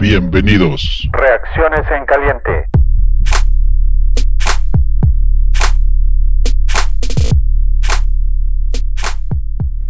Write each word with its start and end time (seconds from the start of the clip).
Bienvenidos. 0.00 1.08
Reacciones 1.10 1.84
en 1.90 2.06
caliente. 2.06 2.66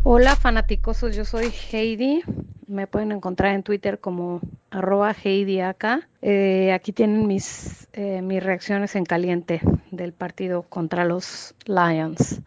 Hola 0.05 0.35
fanaticosos, 0.35 1.15
yo 1.15 1.27
soy 1.27 1.53
Heidi. 1.71 2.23
Me 2.67 2.87
pueden 2.87 3.13
encontrar 3.13 3.55
en 3.55 3.63
Twitter 3.63 4.01
como 4.01 4.41
arroba 4.71 5.15
Heidi 5.23 5.61
acá. 5.61 6.09
Eh, 6.23 6.73
aquí 6.73 6.93
tienen 6.93 7.27
mis, 7.27 7.87
eh, 7.93 8.23
mis 8.23 8.43
reacciones 8.43 8.97
en 8.97 9.05
caliente 9.05 9.61
del 9.91 10.15
partido 10.15 10.63
contra 10.63 11.05
los 11.05 11.55
Lions. 11.67 12.41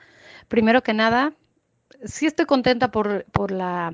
Primero 0.48 0.82
que 0.82 0.96
nada, 0.96 1.34
sí 2.06 2.26
estoy 2.26 2.48
contenta 2.48 2.90
por, 2.90 3.26
por 3.26 3.52
la 3.52 3.94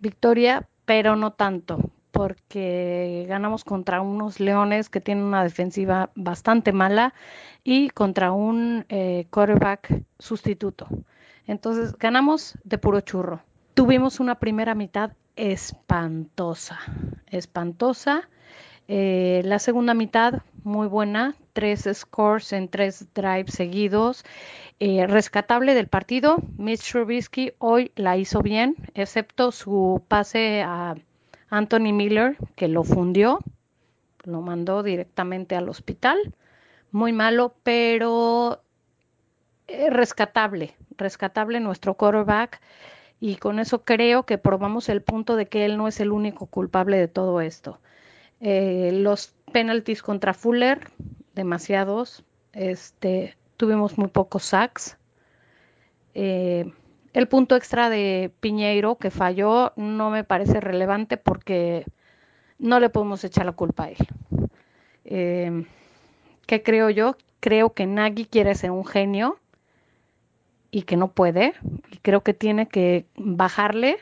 victoria, 0.00 0.68
pero 0.84 1.16
no 1.16 1.32
tanto, 1.32 1.78
porque 2.16 3.26
ganamos 3.28 3.62
contra 3.62 4.00
unos 4.00 4.40
Leones 4.40 4.88
que 4.88 5.02
tienen 5.02 5.24
una 5.24 5.44
defensiva 5.44 6.08
bastante 6.14 6.72
mala 6.72 7.12
y 7.62 7.90
contra 7.90 8.32
un 8.32 8.86
eh, 8.88 9.26
quarterback 9.30 10.02
sustituto. 10.18 10.88
Entonces, 11.46 11.96
ganamos 11.98 12.56
de 12.64 12.78
puro 12.78 13.02
churro. 13.02 13.42
Tuvimos 13.74 14.18
una 14.18 14.36
primera 14.36 14.74
mitad 14.74 15.12
espantosa, 15.36 16.80
espantosa. 17.26 18.30
Eh, 18.88 19.42
la 19.44 19.58
segunda 19.58 19.92
mitad, 19.92 20.42
muy 20.64 20.86
buena, 20.86 21.34
tres 21.52 21.86
scores 21.92 22.54
en 22.54 22.68
tres 22.68 23.08
drives 23.14 23.52
seguidos. 23.52 24.24
Eh, 24.80 25.06
rescatable 25.06 25.74
del 25.74 25.88
partido, 25.88 26.38
Mitch 26.56 26.92
Trubisky 26.92 27.52
hoy 27.58 27.92
la 27.94 28.16
hizo 28.16 28.40
bien, 28.40 28.74
excepto 28.94 29.52
su 29.52 30.02
pase 30.08 30.62
a 30.62 30.94
Anthony 31.48 31.92
Miller, 31.92 32.36
que 32.54 32.68
lo 32.68 32.84
fundió, 32.84 33.40
lo 34.24 34.40
mandó 34.40 34.82
directamente 34.82 35.56
al 35.56 35.68
hospital. 35.68 36.34
Muy 36.90 37.12
malo, 37.12 37.54
pero 37.62 38.62
eh, 39.68 39.90
rescatable, 39.90 40.74
rescatable 40.96 41.60
nuestro 41.60 41.94
quarterback 41.94 42.60
y 43.20 43.36
con 43.36 43.58
eso 43.58 43.84
creo 43.84 44.24
que 44.24 44.38
probamos 44.38 44.88
el 44.88 45.02
punto 45.02 45.36
de 45.36 45.46
que 45.46 45.64
él 45.64 45.76
no 45.76 45.88
es 45.88 46.00
el 46.00 46.12
único 46.12 46.46
culpable 46.46 46.98
de 46.98 47.08
todo 47.08 47.40
esto. 47.40 47.80
Eh, 48.40 48.90
los 48.92 49.34
penalties 49.52 50.02
contra 50.02 50.34
Fuller, 50.34 50.90
demasiados, 51.34 52.24
este, 52.52 53.36
tuvimos 53.56 53.96
muy 53.98 54.08
pocos 54.08 54.44
sacks. 54.44 54.98
Eh, 56.14 56.72
el 57.16 57.28
punto 57.28 57.56
extra 57.56 57.88
de 57.88 58.30
Piñeiro 58.40 58.96
que 58.96 59.10
falló 59.10 59.72
no 59.76 60.10
me 60.10 60.22
parece 60.22 60.60
relevante 60.60 61.16
porque 61.16 61.86
no 62.58 62.78
le 62.78 62.90
podemos 62.90 63.24
echar 63.24 63.46
la 63.46 63.52
culpa 63.52 63.84
a 63.84 63.88
él. 63.88 63.96
Eh, 65.06 65.64
¿Qué 66.46 66.62
creo 66.62 66.90
yo? 66.90 67.16
Creo 67.40 67.72
que 67.72 67.86
Nagy 67.86 68.26
quiere 68.26 68.54
ser 68.54 68.70
un 68.70 68.84
genio 68.84 69.38
y 70.70 70.82
que 70.82 70.98
no 70.98 71.08
puede. 71.08 71.54
Y 71.90 71.96
creo 72.02 72.22
que 72.22 72.34
tiene 72.34 72.68
que 72.68 73.06
bajarle 73.16 73.96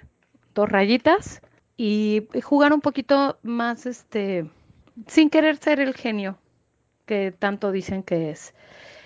dos 0.53 0.69
rayitas 0.69 1.41
y 1.77 2.27
jugar 2.43 2.73
un 2.73 2.81
poquito 2.81 3.39
más, 3.45 3.87
este, 3.87 4.51
sin 5.07 5.31
querer 5.31 5.59
ser 5.59 5.79
el 5.79 5.95
genio 5.95 6.37
que 7.07 7.31
tanto 7.31 7.71
dicen 7.71 8.03
que 8.03 8.31
es. 8.33 8.55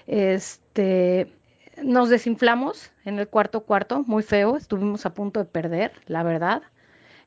Este, 0.06 1.31
nos 1.82 2.08
desinflamos 2.08 2.90
en 3.04 3.18
el 3.18 3.28
cuarto 3.28 3.62
cuarto, 3.62 4.04
muy 4.06 4.22
feo, 4.22 4.56
estuvimos 4.56 5.06
a 5.06 5.14
punto 5.14 5.40
de 5.40 5.46
perder, 5.46 5.92
la 6.06 6.22
verdad. 6.22 6.62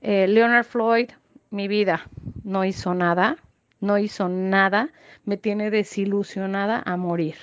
Eh, 0.01 0.27
Leonard 0.27 0.65
Floyd, 0.65 1.11
mi 1.49 1.67
vida, 1.67 2.07
no 2.43 2.65
hizo 2.65 2.93
nada, 2.93 3.37
no 3.79 3.97
hizo 3.97 4.29
nada, 4.29 4.89
me 5.25 5.37
tiene 5.37 5.69
desilusionada 5.69 6.81
a 6.85 6.97
morir. 6.97 7.35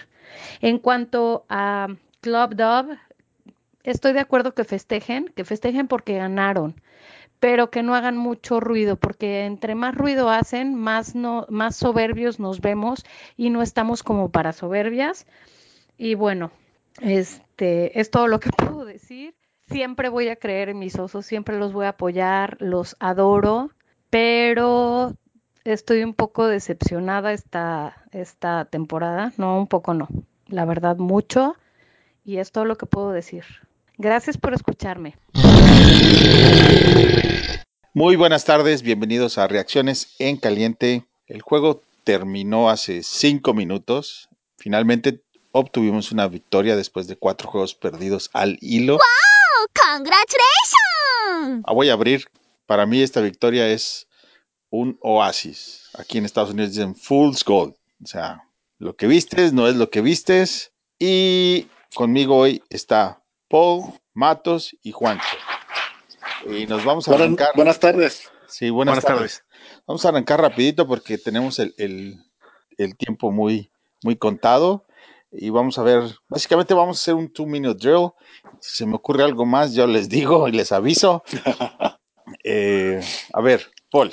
En 0.61 0.79
cuanto 0.79 1.45
a 1.49 1.89
Club 2.21 2.55
Dove, 2.55 2.99
estoy 3.83 4.13
de 4.13 4.21
acuerdo 4.21 4.55
que 4.55 4.65
festejen, 4.65 5.33
que 5.35 5.45
festejen 5.45 5.89
porque 5.89 6.19
ganaron, 6.19 6.81
pero 7.41 7.71
que 7.71 7.83
no 7.83 7.95
hagan 7.95 8.17
mucho 8.17 8.61
ruido, 8.61 8.97
porque 8.97 9.45
entre 9.45 9.75
más 9.75 9.95
ruido 9.95 10.31
hacen, 10.31 10.75
más, 10.75 11.15
no, 11.15 11.47
más 11.49 11.77
soberbios 11.77 12.41
nos 12.41 12.61
vemos 12.61 13.05
y 13.37 13.51
no 13.51 13.63
estamos 13.63 14.03
como 14.03 14.31
para 14.31 14.53
soberbias. 14.53 15.27
Y 15.97 16.15
bueno, 16.15 16.51
este 17.01 18.01
es 18.01 18.11
todo 18.11 18.29
lo 18.29 18.41
que 18.41 18.51
puedo 18.57 18.85
decir. 18.85 19.35
Siempre 19.69 20.09
voy 20.09 20.29
a 20.29 20.37
creer 20.37 20.71
en 20.71 20.79
mis 20.79 20.99
osos, 20.99 21.27
siempre 21.27 21.59
los 21.59 21.73
voy 21.73 21.87
a 21.87 21.91
apoyar, 21.91 22.57
los 22.61 22.97
adoro, 23.01 23.71
pero 24.09 25.15
estoy 25.65 26.03
un 26.03 26.15
poco 26.15 26.47
decepcionada 26.47 27.33
esta, 27.33 28.05
esta 28.11 28.65
temporada. 28.65 29.33
No, 29.37 29.59
un 29.59 29.67
poco 29.67 29.93
no. 29.93 30.09
La 30.47 30.65
verdad, 30.65 30.97
mucho 30.97 31.57
y 32.25 32.39
es 32.39 32.53
todo 32.53 32.65
lo 32.65 32.77
que 32.77 32.87
puedo 32.87 33.11
decir. 33.13 33.45
Gracias 33.99 34.39
por 34.39 34.55
escucharme. 34.55 35.17
Muy 37.95 38.17
buenas 38.17 38.45
tardes, 38.45 38.83
bienvenidos 38.83 39.39
a 39.39 39.49
Reacciones 39.49 40.15
en 40.19 40.37
Caliente. 40.37 41.05
El 41.27 41.43
juego 41.43 41.83
terminó 42.05 42.71
hace 42.71 43.03
cinco 43.03 43.55
minutos. 43.55 44.29
Finalmente 44.57 45.23
obtuvimos 45.59 46.13
una 46.13 46.29
victoria 46.29 46.77
después 46.77 47.07
de 47.07 47.17
cuatro 47.17 47.49
juegos 47.49 47.75
perdidos 47.75 48.31
al 48.33 48.59
hilo. 48.61 48.95
¡Wow! 48.95 49.67
¡Congratulations! 49.75 51.65
Ah, 51.65 51.73
voy 51.73 51.91
a 51.91 51.95
abrir. 51.95 52.27
Para 52.67 52.87
mí 52.87 53.03
esta 53.03 53.21
victoria 53.21 53.69
es 53.69 54.09
un 54.71 54.99
oasis. 55.01 55.91
Aquí 55.99 56.19
en 56.19 56.25
Estados 56.25 56.51
Unidos 56.51 56.73
dicen 56.73 56.95
Fool's 56.95 57.45
Gold. 57.45 57.75
O 58.03 58.07
sea, 58.07 58.45
lo 58.79 58.97
que 58.97 59.07
vistes 59.07 59.53
no 59.53 59.69
es 59.69 59.77
lo 59.77 59.91
que 59.91 60.01
vistes. 60.01 60.73
Y 60.99 61.69
Conmigo 61.95 62.37
hoy 62.37 62.63
está 62.69 63.23
Paul, 63.49 63.93
Matos 64.13 64.77
y 64.83 64.93
Juancho. 64.93 65.37
Y 66.47 66.67
nos 66.67 66.85
vamos 66.85 67.09
a 67.09 67.11
buenas, 67.11 67.27
arrancar. 67.27 67.49
Buenas 67.57 67.81
tardes. 67.81 68.31
Sí, 68.47 68.71
buenas, 68.71 69.03
tardes. 69.05 69.45
Vamos 69.87 70.05
a 70.05 70.11
arrancar 70.11 70.41
rapidito 70.41 70.87
porque 70.87 71.19
tenemos 71.19 71.59
el, 71.59 71.75
el, 71.79 72.23
el, 72.77 72.97
tiempo 72.97 73.33
muy, 73.33 73.71
muy 74.03 74.17
contado. 74.17 74.85
Y 75.31 75.51
vamos 75.51 75.79
a 75.79 75.83
ver, 75.83 76.03
básicamente 76.29 76.75
vamos 76.75 76.99
a 76.99 77.01
hacer 77.01 77.15
un 77.15 77.33
two-minute 77.33 77.79
drill. 77.79 78.11
Si 78.61 78.79
se 78.79 78.87
me 78.87 78.97
ocurre 78.97 79.25
algo 79.25 79.45
más, 79.45 79.75
yo 79.75 79.87
les 79.87 80.09
digo 80.09 80.49
y 80.49 80.53
les 80.53 80.73
aviso. 80.73 81.23
eh, 82.45 83.01
a 83.33 83.41
ver, 83.41 83.67
Paul, 83.91 84.13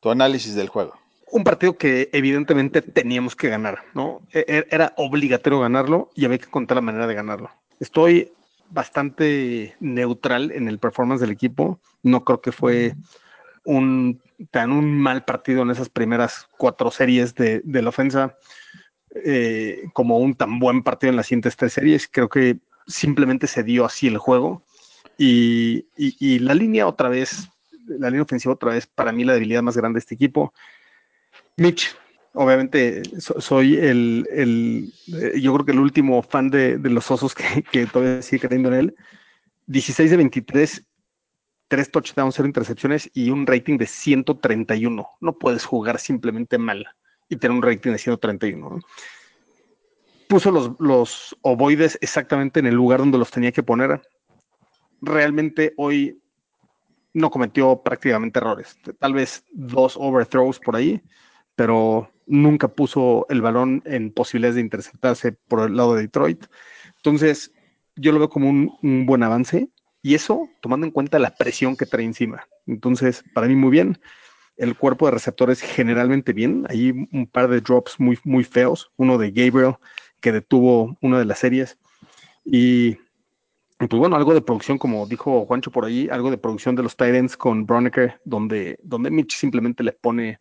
tu 0.00 0.10
análisis 0.10 0.54
del 0.54 0.68
juego 0.68 0.94
un 1.34 1.42
partido 1.42 1.76
que 1.76 2.10
evidentemente 2.12 2.80
teníamos 2.80 3.34
que 3.34 3.48
ganar, 3.48 3.80
¿no? 3.92 4.20
E, 4.32 4.44
e, 4.46 4.66
era 4.70 4.94
obligatorio 4.96 5.58
ganarlo 5.58 6.08
y 6.14 6.24
había 6.26 6.38
que 6.38 6.46
contar 6.46 6.76
la 6.76 6.80
manera 6.80 7.08
de 7.08 7.14
ganarlo. 7.14 7.50
Estoy 7.80 8.32
bastante 8.70 9.74
neutral 9.80 10.52
en 10.52 10.68
el 10.68 10.78
performance 10.78 11.20
del 11.20 11.32
equipo. 11.32 11.80
No 12.04 12.24
creo 12.24 12.40
que 12.40 12.52
fue 12.52 12.94
un 13.64 14.22
tan 14.52 14.70
un 14.70 14.96
mal 14.96 15.24
partido 15.24 15.62
en 15.62 15.72
esas 15.72 15.88
primeras 15.88 16.46
cuatro 16.56 16.92
series 16.92 17.34
de, 17.34 17.62
de 17.64 17.82
la 17.82 17.88
ofensa 17.88 18.36
eh, 19.14 19.84
como 19.92 20.18
un 20.18 20.34
tan 20.34 20.58
buen 20.58 20.82
partido 20.82 21.10
en 21.10 21.16
las 21.16 21.26
siguientes 21.26 21.56
tres 21.56 21.72
series. 21.72 22.08
Creo 22.10 22.28
que 22.28 22.58
simplemente 22.86 23.46
se 23.46 23.62
dio 23.62 23.84
así 23.84 24.06
el 24.06 24.18
juego 24.18 24.62
y, 25.16 25.86
la 26.40 26.54
línea 26.54 26.86
otra 26.86 27.08
vez, 27.08 27.48
la 27.86 28.10
línea 28.10 28.22
ofensiva 28.22 28.54
otra 28.54 28.72
vez, 28.72 28.86
para 28.86 29.12
mí 29.12 29.24
la 29.24 29.34
debilidad 29.34 29.62
más 29.62 29.76
grande 29.76 29.98
de 29.98 30.00
este 30.00 30.14
equipo 30.14 30.52
Mitch, 31.56 31.96
obviamente 32.32 33.02
soy 33.18 33.76
el, 33.76 34.26
eh, 34.32 35.40
yo 35.40 35.54
creo 35.54 35.64
que 35.64 35.72
el 35.72 35.78
último 35.78 36.22
fan 36.22 36.50
de, 36.50 36.78
de 36.78 36.90
los 36.90 37.10
osos 37.10 37.34
que, 37.34 37.62
que, 37.70 37.86
todavía 37.86 38.22
sigue 38.22 38.48
creyendo 38.48 38.70
en 38.70 38.74
él. 38.74 38.96
16 39.66 40.10
de 40.10 40.16
23, 40.16 40.82
3 41.68 41.90
touchdowns, 41.90 42.34
0 42.34 42.46
intercepciones 42.48 43.10
y 43.14 43.30
un 43.30 43.46
rating 43.46 43.78
de 43.78 43.86
131. 43.86 45.08
No 45.20 45.38
puedes 45.38 45.64
jugar 45.64 46.00
simplemente 46.00 46.58
mal 46.58 46.86
y 47.28 47.36
tener 47.36 47.56
un 47.56 47.62
rating 47.62 47.92
de 47.92 47.98
131. 47.98 48.70
¿no? 48.70 48.80
Puso 50.28 50.50
los, 50.50 50.72
los 50.78 51.36
ovoides 51.42 51.98
exactamente 52.00 52.60
en 52.60 52.66
el 52.66 52.74
lugar 52.74 53.00
donde 53.00 53.18
los 53.18 53.30
tenía 53.30 53.52
que 53.52 53.62
poner. 53.62 54.02
Realmente 55.00 55.74
hoy 55.76 56.20
no 57.12 57.30
cometió 57.30 57.82
prácticamente 57.82 58.38
errores. 58.38 58.76
Tal 58.98 59.12
vez 59.12 59.44
dos 59.52 59.96
overthrows 59.96 60.58
por 60.58 60.76
ahí 60.76 61.02
pero 61.56 62.10
nunca 62.26 62.68
puso 62.68 63.26
el 63.28 63.42
balón 63.42 63.82
en 63.84 64.10
posibilidades 64.10 64.56
de 64.56 64.62
interceptarse 64.62 65.32
por 65.32 65.68
el 65.68 65.76
lado 65.76 65.94
de 65.94 66.02
Detroit. 66.02 66.46
Entonces, 66.96 67.52
yo 67.96 68.12
lo 68.12 68.18
veo 68.18 68.28
como 68.28 68.48
un, 68.48 68.72
un, 68.82 69.06
buen 69.06 69.22
avance 69.22 69.68
y 70.02 70.14
eso 70.14 70.48
tomando 70.60 70.86
en 70.86 70.92
cuenta 70.92 71.18
la 71.18 71.34
presión 71.36 71.76
que 71.76 71.86
trae 71.86 72.04
encima. 72.04 72.46
Entonces, 72.66 73.24
para 73.34 73.46
mí 73.46 73.54
muy 73.54 73.70
bien. 73.70 73.98
El 74.56 74.76
cuerpo 74.76 75.06
de 75.06 75.12
receptores 75.12 75.60
generalmente 75.60 76.32
bien. 76.32 76.66
Hay 76.68 76.90
un 76.90 77.26
par 77.26 77.48
de 77.48 77.60
drops 77.60 77.98
muy, 77.98 78.18
muy 78.24 78.44
feos. 78.44 78.90
Uno 78.96 79.18
de 79.18 79.30
Gabriel 79.30 79.76
que 80.20 80.32
detuvo 80.32 80.96
una 81.02 81.18
de 81.18 81.24
las 81.24 81.38
series. 81.40 81.78
Y, 82.44 82.96
pues 83.78 83.90
bueno, 83.90 84.16
algo 84.16 84.32
de 84.32 84.40
producción, 84.40 84.78
como 84.78 85.06
dijo 85.06 85.44
Juancho 85.44 85.70
por 85.70 85.84
ahí, 85.84 86.08
algo 86.10 86.30
de 86.30 86.38
producción 86.38 86.74
de 86.76 86.82
los 86.82 86.96
Titans 86.96 87.36
con 87.36 87.66
Broniker, 87.66 88.20
donde, 88.24 88.78
donde 88.82 89.10
Mitch 89.10 89.36
simplemente 89.36 89.82
le 89.82 89.92
pone 89.92 90.40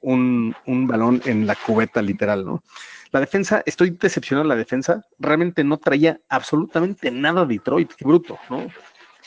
un, 0.00 0.54
un 0.66 0.86
balón 0.86 1.20
en 1.24 1.46
la 1.46 1.56
cubeta 1.56 2.02
literal, 2.02 2.44
¿no? 2.44 2.62
La 3.10 3.20
defensa, 3.20 3.62
estoy 3.64 3.90
decepcionado 3.90 4.44
de 4.44 4.48
la 4.48 4.56
defensa, 4.56 5.04
realmente 5.18 5.64
no 5.64 5.78
traía 5.78 6.20
absolutamente 6.28 7.10
nada 7.10 7.46
Detroit, 7.46 7.92
qué 7.94 8.04
bruto, 8.04 8.38
¿no? 8.50 8.66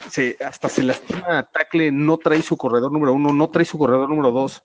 Se, 0.10 0.38
hasta 0.46 0.70
se 0.70 0.84
lastima 0.84 1.44
tackle, 1.44 1.92
no 1.92 2.18
trae 2.18 2.42
su 2.42 2.56
corredor 2.56 2.92
número 2.92 3.14
uno, 3.14 3.34
no 3.34 3.50
trae 3.50 3.66
su 3.66 3.78
corredor 3.78 4.10
número 4.10 4.32
dos, 4.32 4.64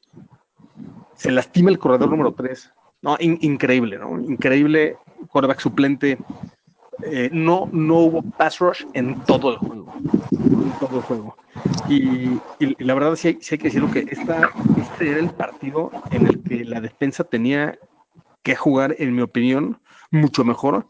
se 1.16 1.30
lastima 1.32 1.70
el 1.70 1.78
corredor 1.78 2.10
número 2.10 2.32
tres. 2.32 2.70
No, 3.00 3.16
in- 3.18 3.38
increíble, 3.40 3.98
¿no? 3.98 4.20
Increíble, 4.20 4.96
quarterback 5.28 5.60
suplente. 5.60 6.18
Eh, 7.04 7.30
no, 7.32 7.68
no 7.72 7.96
hubo 7.96 8.22
pass 8.22 8.58
rush 8.60 8.84
en 8.92 9.20
todo 9.24 9.50
el 9.50 9.56
juego. 9.56 9.92
En 10.30 10.72
todo 10.78 10.98
el 10.98 11.02
juego. 11.02 11.36
Y 11.88 12.38
la 12.84 12.94
verdad 12.94 13.16
sí 13.16 13.28
hay, 13.28 13.38
sí 13.40 13.54
hay 13.54 13.58
que 13.58 13.64
decirlo 13.64 13.90
que 13.90 14.06
esta, 14.10 14.50
este 14.76 15.10
era 15.10 15.18
el 15.18 15.30
partido 15.30 15.90
en 16.10 16.26
el 16.26 16.42
que 16.42 16.64
la 16.64 16.80
defensa 16.80 17.24
tenía 17.24 17.76
que 18.42 18.54
jugar, 18.54 18.94
en 18.98 19.14
mi 19.14 19.22
opinión, 19.22 19.80
mucho 20.10 20.44
mejor 20.44 20.86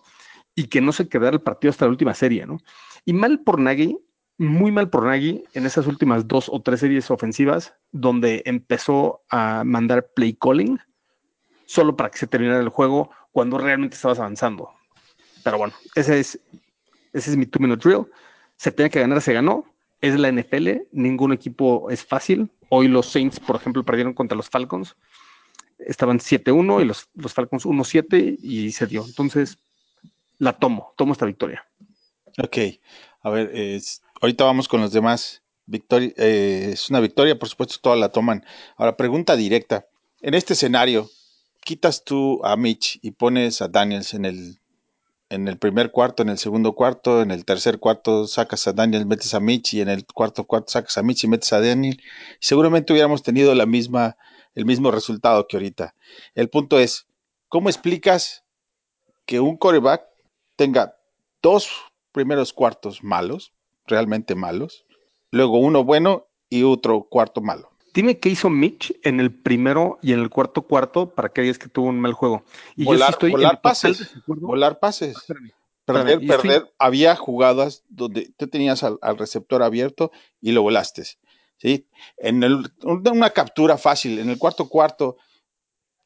y 0.54 0.66
que 0.66 0.80
no 0.82 0.92
se 0.92 1.08
quedara 1.08 1.36
el 1.36 1.42
partido 1.42 1.70
hasta 1.70 1.86
la 1.86 1.90
última 1.92 2.12
serie, 2.12 2.44
¿no? 2.44 2.58
Y 3.06 3.14
mal 3.14 3.40
por 3.40 3.58
Nagy, 3.58 3.96
muy 4.38 4.72
mal 4.72 4.88
por 4.90 5.04
Nagy 5.06 5.44
en 5.54 5.66
esas 5.66 5.86
últimas 5.86 6.26
dos 6.26 6.48
o 6.48 6.60
tres 6.60 6.80
series 6.80 7.10
ofensivas, 7.10 7.74
donde 7.92 8.42
empezó 8.46 9.22
a 9.30 9.62
mandar 9.64 10.08
play 10.14 10.34
calling 10.34 10.78
solo 11.66 11.96
para 11.96 12.10
que 12.10 12.18
se 12.18 12.26
terminara 12.26 12.60
el 12.60 12.68
juego 12.68 13.10
cuando 13.30 13.58
realmente 13.58 13.96
estabas 13.96 14.18
avanzando. 14.18 14.70
Pero 15.44 15.58
bueno, 15.58 15.74
ese 15.94 16.20
es, 16.20 16.38
ese 17.12 17.30
es 17.30 17.36
mi 17.36 17.46
two 17.46 17.60
minute 17.60 17.86
drill. 17.88 18.06
Se 18.56 18.70
tenía 18.72 18.90
que 18.90 19.00
ganar, 19.00 19.20
se 19.20 19.32
ganó. 19.32 19.64
Es 20.00 20.18
la 20.18 20.28
NFL, 20.32 20.88
ningún 20.92 21.32
equipo 21.32 21.88
es 21.90 22.04
fácil. 22.04 22.50
Hoy 22.68 22.88
los 22.88 23.06
Saints, 23.06 23.38
por 23.38 23.56
ejemplo, 23.56 23.84
perdieron 23.84 24.14
contra 24.14 24.36
los 24.36 24.50
Falcons. 24.50 24.96
Estaban 25.78 26.18
7-1 26.18 26.82
y 26.82 26.84
los, 26.84 27.08
los 27.14 27.32
Falcons 27.34 27.64
1-7 27.64 28.38
y 28.42 28.72
se 28.72 28.86
dio. 28.86 29.04
Entonces, 29.06 29.58
la 30.38 30.52
tomo, 30.52 30.92
tomo 30.96 31.12
esta 31.12 31.26
victoria. 31.26 31.64
Ok, 32.42 32.56
a 33.22 33.30
ver, 33.30 33.50
es- 33.54 34.02
ahorita 34.22 34.44
vamos 34.44 34.68
con 34.68 34.80
los 34.80 34.92
demás. 34.92 35.42
Victoria, 35.66 36.12
eh, 36.16 36.70
es 36.72 36.88
una 36.90 37.00
victoria, 37.00 37.38
por 37.38 37.48
supuesto, 37.48 37.76
todas 37.80 37.98
la 37.98 38.08
toman. 38.08 38.44
Ahora, 38.76 38.96
pregunta 38.96 39.36
directa. 39.36 39.86
En 40.20 40.34
este 40.34 40.54
escenario, 40.54 41.10
quitas 41.60 42.04
tú 42.04 42.40
a 42.44 42.56
Mitch 42.56 42.98
y 43.02 43.10
pones 43.10 43.60
a 43.62 43.68
Daniels 43.68 44.14
en 44.14 44.24
el, 44.24 44.60
en 45.28 45.48
el 45.48 45.58
primer 45.58 45.90
cuarto, 45.90 46.22
en 46.22 46.28
el 46.28 46.38
segundo 46.38 46.74
cuarto, 46.74 47.20
en 47.20 47.30
el 47.30 47.44
tercer 47.44 47.78
cuarto 47.78 48.26
sacas 48.26 48.66
a 48.68 48.72
Daniels, 48.72 49.06
metes 49.06 49.34
a 49.34 49.40
Mitch 49.40 49.74
y 49.74 49.80
en 49.80 49.88
el 49.88 50.06
cuarto 50.06 50.44
cuarto 50.44 50.72
sacas 50.72 50.96
a 50.98 51.02
Mitch 51.02 51.24
y 51.24 51.28
metes 51.28 51.52
a 51.52 51.60
Daniel. 51.60 52.00
Seguramente 52.40 52.92
hubiéramos 52.92 53.22
tenido 53.22 53.54
la 53.54 53.66
misma, 53.66 54.16
el 54.54 54.64
mismo 54.64 54.90
resultado 54.90 55.46
que 55.48 55.56
ahorita. 55.56 55.94
El 56.34 56.48
punto 56.48 56.78
es, 56.78 57.06
¿cómo 57.48 57.68
explicas 57.68 58.44
que 59.26 59.40
un 59.40 59.56
coreback 59.56 60.04
tenga 60.56 60.96
dos 61.42 61.70
primeros 62.12 62.52
cuartos 62.52 63.02
malos, 63.02 63.52
realmente 63.86 64.34
malos, 64.34 64.84
luego 65.30 65.58
uno 65.58 65.84
bueno 65.84 66.26
y 66.48 66.62
otro 66.62 67.04
cuarto 67.04 67.40
malo. 67.40 67.70
Dime 67.94 68.18
qué 68.18 68.30
hizo 68.30 68.48
Mitch 68.48 68.94
en 69.02 69.20
el 69.20 69.30
primero 69.34 69.98
y 70.02 70.12
en 70.12 70.20
el 70.20 70.30
cuarto 70.30 70.62
cuarto 70.62 71.10
para 71.10 71.28
que 71.28 71.42
digas 71.42 71.58
que 71.58 71.68
tuvo 71.68 71.88
un 71.88 72.00
mal 72.00 72.14
juego. 72.14 72.42
Y 72.74 72.84
yo 72.84 72.84
sí 72.84 72.86
volar 72.86 73.10
estoy 73.10 73.30
volar 73.32 73.60
pases, 73.60 74.10
volar 74.26 74.78
pases, 74.78 75.16
Espérame, 75.18 75.50
perder, 75.84 76.18
estoy- 76.22 76.28
perder. 76.28 76.72
Había 76.78 77.16
jugadas 77.16 77.82
donde 77.88 78.32
tú 78.38 78.46
tenías 78.48 78.82
al, 78.82 78.98
al 79.02 79.18
receptor 79.18 79.62
abierto 79.62 80.10
y 80.40 80.52
lo 80.52 80.62
volaste. 80.62 81.02
¿sí? 81.58 81.86
En 82.16 82.42
el- 82.42 82.72
una 82.84 83.30
captura 83.30 83.76
fácil, 83.76 84.18
en 84.18 84.30
el 84.30 84.38
cuarto 84.38 84.68
cuarto, 84.68 85.16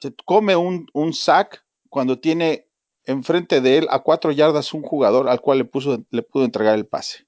se 0.01 0.13
come 0.25 0.57
un, 0.57 0.89
un 0.93 1.13
sack 1.15 1.65
cuando 1.89 2.19
tiene 2.19 2.67
enfrente 3.05 3.61
de 3.61 3.79
él 3.79 3.87
a 3.91 4.01
cuatro 4.01 4.33
yardas 4.33 4.75
un 4.75 4.83
jugador 4.83 5.29
al 5.29 5.41
cual 5.41 5.59
le, 5.59 5.65
puso, 5.65 6.05
le 6.11 6.23
pudo 6.23 6.45
entregar 6.45 6.75
el 6.75 6.87
pase. 6.87 7.26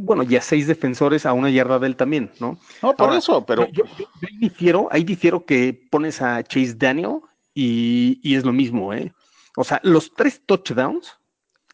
Bueno, 0.00 0.22
y 0.22 0.36
a 0.36 0.40
seis 0.40 0.66
defensores 0.68 1.26
a 1.26 1.32
una 1.32 1.50
yarda 1.50 1.78
de 1.80 1.88
él 1.88 1.96
también, 1.96 2.30
¿no? 2.38 2.58
No, 2.82 2.94
por 2.94 3.06
Ahora, 3.08 3.18
eso, 3.18 3.44
pero 3.44 3.66
yo, 3.66 3.84
yo- 3.84 3.90
yo- 3.98 4.04
yo 4.20 4.28
ahí 4.30 4.38
difiero, 4.38 4.88
ahí 4.92 5.02
difiero 5.04 5.44
que 5.44 5.88
pones 5.90 6.22
a 6.22 6.42
Chase 6.44 6.74
Daniel 6.76 7.18
y, 7.52 8.20
y 8.22 8.36
es 8.36 8.44
lo 8.44 8.52
mismo, 8.52 8.94
¿eh? 8.94 9.12
O 9.56 9.64
sea, 9.64 9.80
los 9.82 10.14
tres 10.14 10.40
touchdowns 10.46 11.14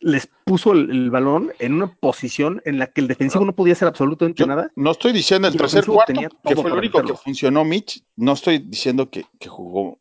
les 0.01 0.27
puso 0.45 0.73
el, 0.73 0.91
el 0.91 1.11
balón 1.11 1.53
en 1.59 1.75
una 1.75 1.95
posición 1.95 2.63
en 2.65 2.79
la 2.79 2.87
que 2.87 3.03
el 3.03 3.09
defensivo 3.09 3.45
no 3.45 3.55
podía 3.55 3.75
hacer 3.75 3.89
absolutamente 3.89 4.41
Yo 4.41 4.47
nada. 4.47 4.71
no 4.75 4.91
estoy 4.91 5.13
diciendo 5.13 5.49
el 5.49 5.57
tercer 5.57 5.85
cuarto, 5.87 6.13
que 6.47 6.57
fue 6.57 6.71
lo 6.71 6.77
único 6.79 7.03
que 7.03 7.15
funcionó 7.15 7.65
Mitch. 7.65 8.03
No 8.17 8.33
estoy 8.33 8.59
diciendo 8.59 9.11
que, 9.11 9.27
que 9.39 9.49
jugó. 9.51 9.99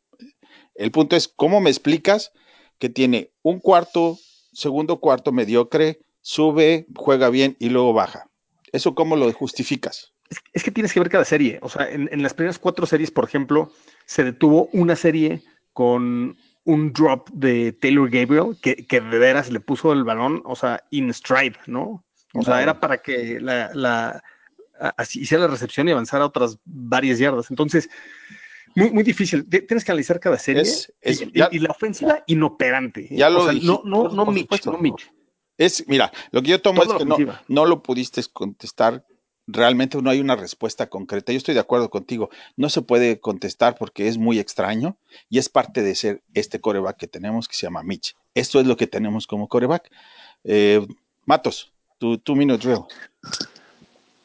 El 0.74 0.90
punto 0.90 1.14
es, 1.14 1.28
¿cómo 1.28 1.60
me 1.60 1.68
explicas 1.70 2.32
que 2.78 2.88
tiene 2.88 3.30
un 3.42 3.60
cuarto, 3.60 4.18
segundo 4.52 4.98
cuarto 4.98 5.30
mediocre, 5.30 6.00
sube, 6.24 6.86
juega 6.96 7.28
bien 7.28 7.54
y 7.60 7.68
luego 7.68 7.92
baja? 7.92 8.28
¿Eso 8.72 8.94
cómo 8.94 9.14
lo 9.14 9.30
justificas? 9.32 10.12
Es, 10.54 10.64
que 10.64 10.70
tienes 10.70 10.92
que 10.92 11.00
ver 11.00 11.10
cada 11.10 11.24
serie. 11.26 11.58
O 11.60 11.68
sea, 11.68 11.88
en, 11.88 12.08
en 12.10 12.22
las 12.22 12.32
primeras 12.32 12.58
cuatro 12.58 12.86
series, 12.86 13.10
por 13.10 13.24
ejemplo, 13.24 13.70
se 14.06 14.24
detuvo 14.24 14.68
una 14.72 14.96
serie 14.96 15.42
con 15.74 16.36
un 16.64 16.92
drop 16.94 17.28
de 17.30 17.72
Taylor 17.72 18.08
Gabriel 18.08 18.56
que, 18.62 18.86
que 18.86 19.00
de 19.02 19.18
veras 19.18 19.52
le 19.52 19.60
puso 19.60 19.92
el 19.92 20.02
balón, 20.02 20.40
o 20.46 20.56
sea, 20.56 20.82
in 20.90 21.12
stride, 21.12 21.56
¿no? 21.66 22.02
O 22.32 22.42
sea, 22.42 22.62
era 22.62 22.80
para 22.80 22.98
que 23.02 23.38
la, 23.38 23.70
la 23.74 24.22
así 24.96 25.20
hiciera 25.20 25.44
la 25.44 25.50
recepción 25.50 25.86
y 25.88 25.92
avanzara 25.92 26.24
otras 26.24 26.58
varias 26.64 27.18
yardas. 27.18 27.50
Entonces, 27.50 27.88
muy, 28.74 28.90
muy 28.90 29.02
difícil. 29.04 29.46
Tienes 29.48 29.84
que 29.84 29.92
analizar 29.92 30.18
cada 30.18 30.38
serie 30.38 30.62
Es- 30.62 30.92
es- 31.02 31.20
y, 31.20 31.24
y- 31.26 31.32
ya- 31.34 31.48
y 31.52 31.58
la 31.60 31.70
ofensiva 31.70 32.24
inoperante. 32.26 33.08
Ya 33.10 33.28
lo 33.30 33.42
o 33.42 33.52
sea, 33.52 33.60
no, 33.62 33.82
no, 33.84 34.08
no 34.08 34.26
Mitch, 34.32 34.64
no 34.64 34.78
Mitch. 34.78 35.12
Es, 35.56 35.86
mira, 35.88 36.12
lo 36.32 36.42
que 36.42 36.50
yo 36.50 36.60
tomo 36.60 36.82
es 36.82 36.88
que 36.98 37.04
no, 37.48 37.66
lo 37.66 37.82
pudiste 37.82 38.22
contestar. 38.32 39.04
Realmente 39.46 40.00
no 40.00 40.08
hay 40.10 40.20
una 40.20 40.36
respuesta 40.36 40.88
concreta. 40.88 41.30
Yo 41.30 41.38
estoy 41.38 41.54
de 41.54 41.60
acuerdo 41.60 41.90
contigo. 41.90 42.30
No 42.56 42.70
se 42.70 42.80
puede 42.82 43.20
contestar 43.20 43.76
porque 43.78 44.08
es 44.08 44.16
muy 44.16 44.38
extraño 44.38 44.96
y 45.28 45.38
es 45.38 45.48
parte 45.48 45.82
de 45.82 45.94
ser 45.94 46.22
este 46.32 46.60
coreback 46.60 46.96
que 46.96 47.06
tenemos 47.08 47.46
que 47.46 47.54
se 47.54 47.66
llama 47.66 47.82
Mitch. 47.82 48.16
Esto 48.34 48.58
es 48.58 48.66
lo 48.66 48.76
que 48.76 48.86
tenemos 48.86 49.26
como 49.26 49.46
coreback. 49.48 49.90
Eh, 50.44 50.86
Matos, 51.26 51.72
tu, 51.98 52.18
tu 52.18 52.34
minute 52.34 52.66
drill. 52.66 52.84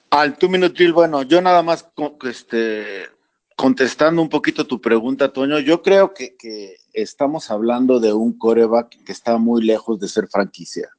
Al 0.09 0.37
two 0.37 0.49
minute 0.49 0.73
drill, 0.73 0.93
bueno, 0.93 1.21
yo 1.23 1.41
nada 1.41 1.61
más 1.61 1.83
con- 1.83 2.17
este, 2.23 3.03
contestando 3.55 4.21
un 4.21 4.29
poquito 4.29 4.65
tu 4.65 4.81
pregunta, 4.81 5.31
Toño, 5.31 5.59
yo 5.59 5.81
creo 5.81 6.13
que, 6.13 6.35
que 6.37 6.77
estamos 6.93 7.51
hablando 7.51 7.99
de 7.99 8.13
un 8.13 8.37
coreback 8.37 9.03
que 9.03 9.11
está 9.11 9.37
muy 9.37 9.63
lejos 9.63 9.99
de 9.99 10.07
ser 10.07 10.27
franquicia. 10.27 10.89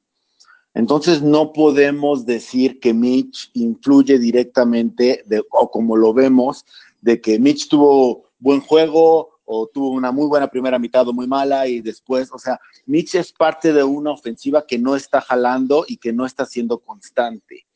Entonces 0.74 1.20
no 1.20 1.52
podemos 1.52 2.24
decir 2.26 2.78
que 2.78 2.94
Mitch 2.94 3.50
influye 3.54 4.18
directamente, 4.18 5.22
de, 5.26 5.42
o 5.50 5.70
como 5.70 5.96
lo 5.96 6.14
vemos, 6.14 6.64
de 7.00 7.20
que 7.20 7.38
Mitch 7.38 7.68
tuvo 7.68 8.30
buen 8.38 8.60
juego 8.60 9.40
o 9.44 9.66
tuvo 9.66 9.90
una 9.90 10.12
muy 10.12 10.26
buena 10.28 10.46
primera 10.46 10.78
mitad 10.78 11.08
o 11.08 11.12
muy 11.12 11.26
mala 11.26 11.66
y 11.66 11.80
después, 11.80 12.30
o 12.32 12.38
sea, 12.38 12.60
Mitch 12.86 13.16
es 13.16 13.32
parte 13.32 13.72
de 13.72 13.82
una 13.82 14.12
ofensiva 14.12 14.64
que 14.64 14.78
no 14.78 14.94
está 14.94 15.20
jalando 15.20 15.84
y 15.88 15.96
que 15.96 16.12
no 16.12 16.24
está 16.24 16.46
siendo 16.46 16.78
constante. 16.78 17.66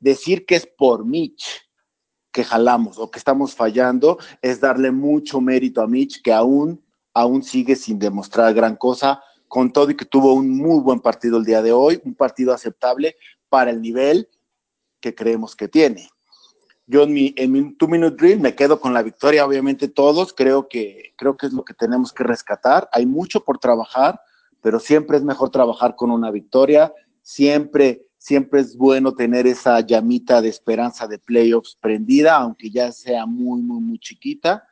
Decir 0.00 0.44
que 0.44 0.56
es 0.56 0.66
por 0.66 1.04
Mitch 1.04 1.70
que 2.32 2.42
jalamos 2.42 2.98
o 2.98 3.10
que 3.10 3.18
estamos 3.18 3.54
fallando 3.54 4.18
es 4.42 4.60
darle 4.60 4.90
mucho 4.90 5.40
mérito 5.40 5.82
a 5.82 5.86
Mitch 5.86 6.20
que 6.20 6.32
aún, 6.32 6.84
aún 7.14 7.44
sigue 7.44 7.76
sin 7.76 8.00
demostrar 8.00 8.52
gran 8.52 8.74
cosa, 8.74 9.22
con 9.50 9.72
todo 9.72 9.90
y 9.90 9.96
que 9.96 10.04
tuvo 10.04 10.32
un 10.32 10.56
muy 10.56 10.80
buen 10.80 11.00
partido 11.00 11.36
el 11.36 11.44
día 11.44 11.60
de 11.60 11.72
hoy, 11.72 12.00
un 12.04 12.14
partido 12.14 12.54
aceptable 12.54 13.16
para 13.48 13.72
el 13.72 13.82
nivel 13.82 14.28
que 15.00 15.12
creemos 15.12 15.56
que 15.56 15.66
tiene. 15.66 16.08
Yo 16.86 17.02
en 17.02 17.12
mi, 17.12 17.34
en 17.36 17.50
mi 17.50 17.74
two 17.74 17.88
minute 17.88 18.14
drill 18.16 18.38
me 18.38 18.54
quedo 18.54 18.80
con 18.80 18.94
la 18.94 19.02
victoria, 19.02 19.44
obviamente 19.44 19.88
todos, 19.88 20.32
creo 20.32 20.68
que, 20.68 21.14
creo 21.16 21.36
que 21.36 21.46
es 21.46 21.52
lo 21.52 21.64
que 21.64 21.74
tenemos 21.74 22.12
que 22.12 22.22
rescatar. 22.22 22.88
Hay 22.92 23.06
mucho 23.06 23.42
por 23.42 23.58
trabajar, 23.58 24.20
pero 24.60 24.78
siempre 24.78 25.16
es 25.16 25.24
mejor 25.24 25.50
trabajar 25.50 25.96
con 25.96 26.12
una 26.12 26.30
victoria, 26.30 26.94
siempre, 27.20 28.06
siempre 28.18 28.60
es 28.60 28.76
bueno 28.76 29.14
tener 29.14 29.48
esa 29.48 29.80
llamita 29.80 30.40
de 30.40 30.48
esperanza 30.48 31.08
de 31.08 31.18
playoffs 31.18 31.76
prendida, 31.80 32.36
aunque 32.36 32.70
ya 32.70 32.92
sea 32.92 33.26
muy, 33.26 33.62
muy, 33.62 33.80
muy 33.80 33.98
chiquita. 33.98 34.62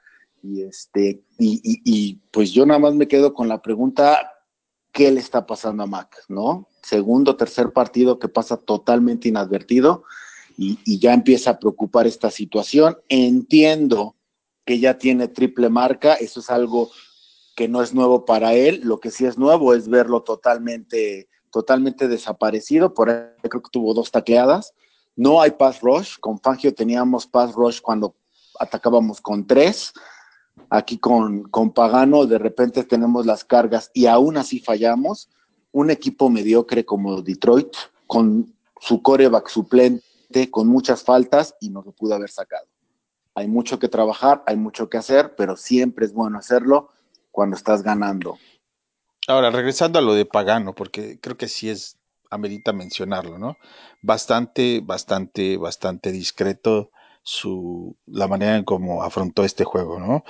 Y 0.41 0.63
este, 0.63 1.25
y, 1.37 1.61
y, 1.65 1.83
y 1.85 2.15
pues 2.31 2.53
yo 2.53 2.65
nada 2.65 2.79
más 2.79 2.95
me 2.95 3.09
quedo 3.09 3.35
con 3.35 3.49
la 3.49 3.61
pregunta, 3.61 4.38
¿qué 4.99 5.13
le 5.13 5.21
está 5.21 5.47
pasando 5.47 5.85
a 5.85 5.87
Mac? 5.87 6.25
¿No? 6.27 6.67
Segundo, 6.83 7.37
tercer 7.37 7.73
partido 7.73 8.19
que 8.19 8.27
pasa 8.27 8.57
totalmente 8.57 9.29
inadvertido 9.29 10.03
y, 10.57 10.99
ya 10.99 11.15
empieza 11.15 11.51
a 11.51 11.59
preocupar 11.61 12.09
esta 12.09 12.33
situación. 12.33 12.99
Entiendo 13.09 14.17
que 14.65 14.81
ya 14.81 14.99
tiene 14.99 15.29
triple 15.29 15.69
marca, 15.69 16.15
eso 16.15 16.41
es 16.41 16.51
algo 16.51 16.91
que 17.55 17.69
no 17.69 17.81
es 17.81 17.95
nuevo 17.95 18.25
para 18.25 18.55
él, 18.55 18.81
lo 18.83 18.99
que 18.99 19.13
sí 19.13 19.25
es 19.25 19.39
nuevo 19.39 19.73
es 19.73 19.89
verlo 19.89 20.25
totalmente, 20.25 21.29
totalmente 21.53 22.09
desaparecido, 22.09 22.93
por 22.93 23.09
ahí 23.09 23.49
creo 23.49 23.63
que 23.63 23.71
tuvo 23.71 23.95
dos 23.95 24.11
tacleadas, 24.11 24.75
no 25.15 25.41
hay 25.41 25.53
pass 25.53 25.81
rush, 25.81 26.17
con 26.19 26.41
Fangio 26.41 26.75
teníamos 26.75 27.25
pass 27.29 27.55
rush 27.55 27.81
cuando 27.81 28.17
atacábamos 28.59 29.21
con 29.21 29.47
tres, 29.47 29.93
aquí 30.71 30.99
con, 30.99 31.45
con 31.45 31.73
Pagano, 31.73 32.27
de 32.27 32.39
repente 32.39 32.85
tenemos 32.85 33.27
las 33.27 33.45
cargas 33.45 33.91
y 33.95 34.07
aún 34.07 34.37
así 34.37 34.61
fallamos. 34.61 35.29
Un 35.73 35.91
equipo 35.91 36.31
mediocre 36.31 36.85
como 36.85 37.21
Detroit, 37.23 37.75
con 38.07 38.55
su 38.81 39.03
coreback 39.03 39.49
suplente, 39.49 40.51
con 40.51 40.69
muchas 40.69 41.03
faltas 41.03 41.55
y 41.61 41.71
no 41.71 41.83
lo 41.83 41.93
pudo 41.93 42.15
haber 42.15 42.31
sacado. 42.31 42.67
Hay 43.35 43.47
mucho 43.47 43.79
que 43.79 43.89
trabajar, 43.89 44.43
hay 44.47 44.57
mucho 44.57 44.89
que 44.89 44.97
hacer, 44.97 45.35
pero 45.37 45.57
siempre 45.57 46.07
es 46.07 46.13
bueno 46.13 46.39
hacerlo 46.39 46.89
cuando 47.31 47.57
estás 47.57 47.83
ganando. 47.83 48.39
Ahora, 49.29 49.51
regresando 49.51 49.99
a 49.99 50.03
lo 50.03 50.15
de 50.15 50.25
Pagano, 50.25 50.75
porque 50.75 51.21
creo 51.21 51.37
que 51.37 51.49
sí 51.49 51.69
es, 51.69 51.99
amerita 52.31 52.73
mencionarlo, 52.73 53.39
¿no? 53.39 53.57
Bastante, 54.03 54.81
bastante, 54.83 55.57
bastante 55.57 56.13
discreto 56.13 56.91
su, 57.29 57.95
la 58.07 58.27
manera 58.27 58.57
en 58.57 58.65
cómo 58.65 59.03
afrontó 59.03 59.45
este 59.45 59.65
juego, 59.65 60.01
¿no? 60.01 60.25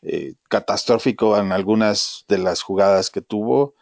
Eh, 0.00 0.34
catastrófico 0.48 1.36
en 1.36 1.52
algunas 1.52 2.24
de 2.26 2.38
las 2.38 2.62
jugadas 2.62 3.10
que 3.10 3.20
tuvo, 3.20 3.74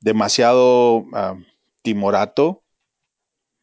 demasiado 0.00 1.04
ah, 1.14 1.34
timorato 1.82 2.62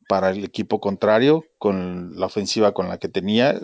para 0.09 0.31
el 0.31 0.43
equipo 0.43 0.81
contrario 0.81 1.45
con 1.57 2.19
la 2.19 2.25
ofensiva 2.25 2.73
con 2.73 2.89
la 2.89 2.97
que 2.97 3.07
tenía. 3.07 3.61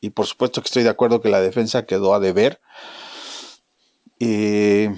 Y 0.00 0.10
por 0.10 0.26
supuesto 0.26 0.60
que 0.62 0.66
estoy 0.66 0.84
de 0.84 0.90
acuerdo 0.90 1.20
que 1.20 1.28
la 1.28 1.40
defensa 1.40 1.84
quedó 1.84 2.14
a 2.14 2.20
deber. 2.20 2.60
Eh, 4.20 4.94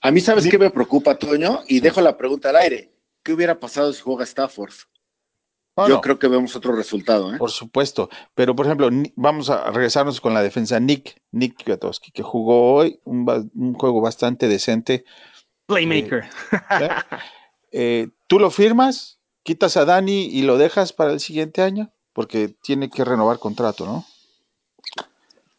a 0.00 0.10
mí, 0.10 0.20
¿sabes 0.20 0.48
qué 0.48 0.58
me 0.58 0.70
preocupa, 0.70 1.16
Toño? 1.16 1.62
Y 1.68 1.78
dejo 1.78 2.00
la 2.00 2.16
pregunta 2.16 2.50
al 2.50 2.56
aire. 2.56 2.92
¿Qué 3.22 3.32
hubiera 3.32 3.60
pasado 3.60 3.92
si 3.92 4.00
juega 4.00 4.24
Stafford? 4.24 4.74
Yo 5.86 6.00
creo 6.00 6.18
que 6.18 6.28
vemos 6.28 6.56
otro 6.56 6.74
resultado. 6.74 7.34
¿eh? 7.34 7.38
Por 7.38 7.50
supuesto. 7.50 8.08
Pero, 8.34 8.56
por 8.56 8.66
ejemplo, 8.66 8.88
vamos 9.16 9.50
a 9.50 9.70
regresarnos 9.70 10.20
con 10.20 10.34
la 10.34 10.42
defensa. 10.42 10.80
Nick, 10.80 11.20
Nick 11.30 11.62
Kwiatkowski, 11.62 12.10
que 12.10 12.22
jugó 12.22 12.74
hoy 12.74 13.00
un, 13.04 13.74
juego 13.74 14.00
bastante 14.00 14.48
decente. 14.48 15.04
Playmaker. 15.66 16.24
Eh, 16.80 16.88
eh, 17.70 18.08
¿Tú 18.26 18.38
lo 18.38 18.50
firmas? 18.50 19.20
¿Quitas 19.42 19.76
a 19.76 19.84
Dani 19.84 20.24
y 20.24 20.42
lo 20.42 20.58
dejas 20.58 20.92
para 20.92 21.12
el 21.12 21.20
siguiente 21.20 21.62
año? 21.62 21.92
Porque 22.12 22.48
tiene 22.48 22.90
que 22.90 23.04
renovar 23.04 23.38
contrato, 23.38 23.84
¿no? 23.86 24.04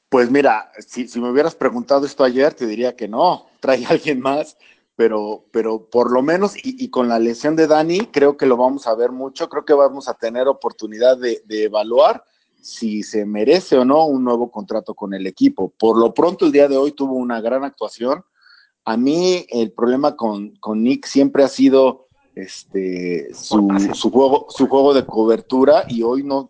Pues 0.10 0.32
mira, 0.32 0.72
si, 0.80 1.08
si 1.08 1.20
me 1.20 1.30
hubieras 1.30 1.54
preguntado 1.54 2.06
esto 2.06 2.24
ayer, 2.24 2.54
te 2.54 2.66
diría 2.66 2.96
que 2.96 3.08
no, 3.08 3.48
trae 3.60 3.86
a 3.86 3.90
alguien 3.90 4.20
más 4.20 4.58
pero, 5.00 5.46
pero 5.54 5.90
por 5.90 6.12
lo 6.12 6.22
menos, 6.22 6.56
y, 6.62 6.90
con 6.90 7.08
la 7.08 7.20
lesión 7.20 7.56
de 7.56 7.68
Dani, 7.68 8.00
creo 8.12 8.36
que 8.36 8.46
lo 8.46 8.58
vamos 8.58 8.86
a 8.86 8.96
ver 8.96 9.14
mucho, 9.14 9.48
creo 9.48 9.64
que 9.64 9.74
vamos 9.74 10.10
a 10.10 10.14
tener 10.16 10.50
oportunidad 10.50 11.18
de, 11.18 11.42
evaluar 11.48 12.22
si 12.60 13.02
se 13.04 13.26
merece 13.26 13.78
o 13.78 13.86
no 13.86 14.06
un 14.08 14.26
nuevo 14.26 14.52
contrato 14.52 14.94
con 14.94 15.14
el 15.14 15.26
equipo. 15.26 15.72
Por 15.80 15.98
lo 15.98 16.14
pronto, 16.14 16.46
el 16.46 16.52
día 16.52 16.68
de 16.68 16.76
hoy 16.76 16.92
tuvo 16.92 17.14
una 17.14 17.40
gran 17.40 17.64
actuación. 17.64 18.26
A 18.84 18.98
mí 18.98 19.46
el 19.48 19.72
problema 19.72 20.18
con, 20.18 20.58
con 20.58 20.84
Nick 20.84 21.06
siempre 21.06 21.46
ha 21.46 21.48
sido 21.48 22.10
este 22.36 23.34
su, 23.34 23.70
su, 23.94 24.12
juego, 24.12 24.48
su 24.50 24.68
juego 24.68 24.94
de 24.94 25.06
cobertura 25.06 25.86
y 25.88 26.04
hoy 26.04 26.24
no, 26.24 26.50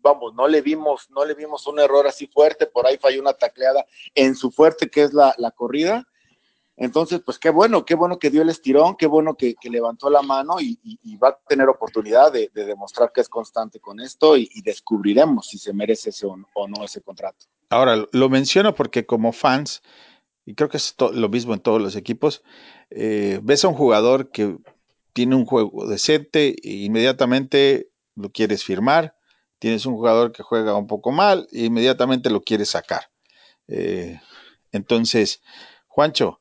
vamos, 0.00 0.32
no 0.34 0.48
le 0.48 0.62
vimos, 0.62 1.10
no 1.10 1.22
le 1.22 1.34
vimos 1.34 1.66
un 1.66 1.80
error 1.80 2.06
así 2.06 2.28
fuerte, 2.28 2.64
por 2.64 2.86
ahí 2.86 2.96
falló 2.96 3.20
una 3.20 3.34
tacleada 3.34 3.84
en 4.14 4.34
su 4.34 4.50
fuerte 4.50 4.88
que 4.88 5.02
es 5.02 5.12
la, 5.12 5.34
la 5.36 5.50
corrida 5.50 6.06
entonces, 6.80 7.20
pues 7.24 7.40
qué 7.40 7.50
bueno, 7.50 7.84
qué 7.84 7.96
bueno 7.96 8.20
que 8.20 8.30
dio 8.30 8.42
el 8.42 8.50
estirón, 8.50 8.96
qué 8.96 9.08
bueno 9.08 9.34
que, 9.34 9.56
levantó 9.64 10.08
la 10.10 10.22
mano 10.22 10.60
y, 10.60 10.78
va 11.16 11.30
a 11.30 11.38
tener 11.48 11.68
oportunidad 11.68 12.32
de, 12.32 12.50
demostrar 12.54 13.10
que 13.12 13.20
es 13.20 13.28
constante 13.28 13.80
con 13.80 13.98
esto 13.98 14.36
y, 14.36 14.48
descubriremos 14.62 15.48
si 15.48 15.58
se 15.58 15.72
merece 15.72 16.10
ese 16.10 16.26
o, 16.26 16.68
no 16.68 16.84
ese 16.84 17.00
contrato. 17.00 17.46
Ahora, 17.70 18.06
lo 18.12 18.28
menciono 18.28 18.74
porque 18.76 19.06
como 19.06 19.32
fans, 19.32 19.82
y 20.46 20.54
creo 20.54 20.68
que 20.68 20.76
es 20.76 20.94
lo 21.12 21.28
mismo 21.28 21.52
en 21.52 21.60
todos 21.60 21.82
los 21.82 21.96
equipos, 21.96 22.44
eh, 22.90 23.40
ves 23.42 23.64
a 23.64 23.68
un 23.68 23.74
jugador 23.74 24.30
que 24.30 24.56
tiene 25.12 25.34
un 25.34 25.46
juego 25.46 25.88
decente 25.88 26.54
e 26.62 26.84
inmediatamente 26.84 27.90
lo 28.14 28.30
quieres 28.30 28.62
firmar, 28.62 29.16
tienes 29.58 29.84
un 29.84 29.94
jugador 29.94 30.30
que 30.30 30.44
juega 30.44 30.76
un 30.76 30.86
poco 30.86 31.10
mal 31.10 31.48
e 31.50 31.64
inmediatamente 31.64 32.30
lo 32.30 32.40
quieres 32.40 32.70
sacar. 32.70 33.10
Eh, 33.66 34.20
entonces, 34.70 35.42
Juancho, 35.88 36.40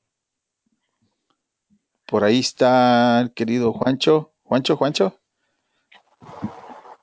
por 2.08 2.24
ahí 2.24 2.40
está 2.40 3.20
el 3.22 3.34
querido 3.34 3.74
Juancho. 3.74 4.32
Juancho, 4.44 4.78
Juancho. 4.78 5.20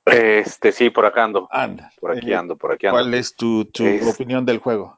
Este, 0.05 0.71
sí, 0.71 0.89
por 0.89 1.05
acá 1.05 1.23
ando. 1.23 1.47
Anda. 1.51 1.91
Por 1.99 2.11
aquí 2.11 2.31
eh, 2.31 2.35
ando, 2.35 2.57
por 2.57 2.71
aquí 2.71 2.87
ando. 2.87 2.99
¿Cuál 2.99 3.13
es 3.13 3.35
tu, 3.35 3.67
opinión 4.09 4.45
del 4.45 4.59
juego? 4.59 4.97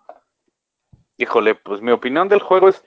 Híjole, 1.17 1.55
pues 1.55 1.81
mi 1.81 1.91
opinión 1.91 2.29
del 2.29 2.41
juego 2.41 2.69
es, 2.69 2.83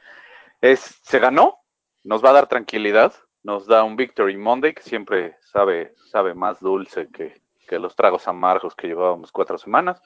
es, 0.61 0.99
se 1.03 1.19
ganó, 1.19 1.59
nos 2.05 2.25
va 2.25 2.31
a 2.31 2.35
dar 2.35 2.47
tranquilidad, 2.49 3.13
nos 3.43 3.67
da 3.67 3.85
un 3.85 3.97
Victory 3.97 4.37
Monday 4.37 4.75
que 4.75 4.83
siempre 4.83 5.37
sabe, 5.41 5.95
sabe 6.11 6.35
más 6.35 6.61
dulce 6.61 7.09
que, 7.13 7.43
que 7.69 7.79
los 7.79 7.97
tragos 7.97 8.29
amargos 8.29 8.75
que 8.75 8.87
llevábamos 8.87 9.31
cuatro 9.31 9.59
semanas. 9.59 10.01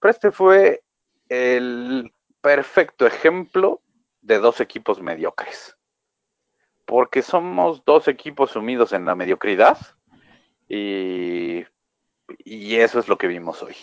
Pero 0.00 0.10
este 0.10 0.30
fue 0.32 0.82
el 1.28 2.12
perfecto 2.40 3.06
ejemplo 3.06 3.82
de 4.22 4.38
dos 4.38 4.60
equipos 4.60 5.00
mediocres 5.00 5.76
porque 6.84 7.22
somos 7.22 7.84
dos 7.84 8.08
equipos 8.08 8.50
sumidos 8.50 8.92
en 8.92 9.04
la 9.04 9.14
mediocridad 9.14 9.78
y, 10.68 11.64
eso 12.76 12.98
es 12.98 13.08
lo 13.08 13.16
que 13.16 13.28
vimos 13.28 13.62
hoy. 13.62 13.76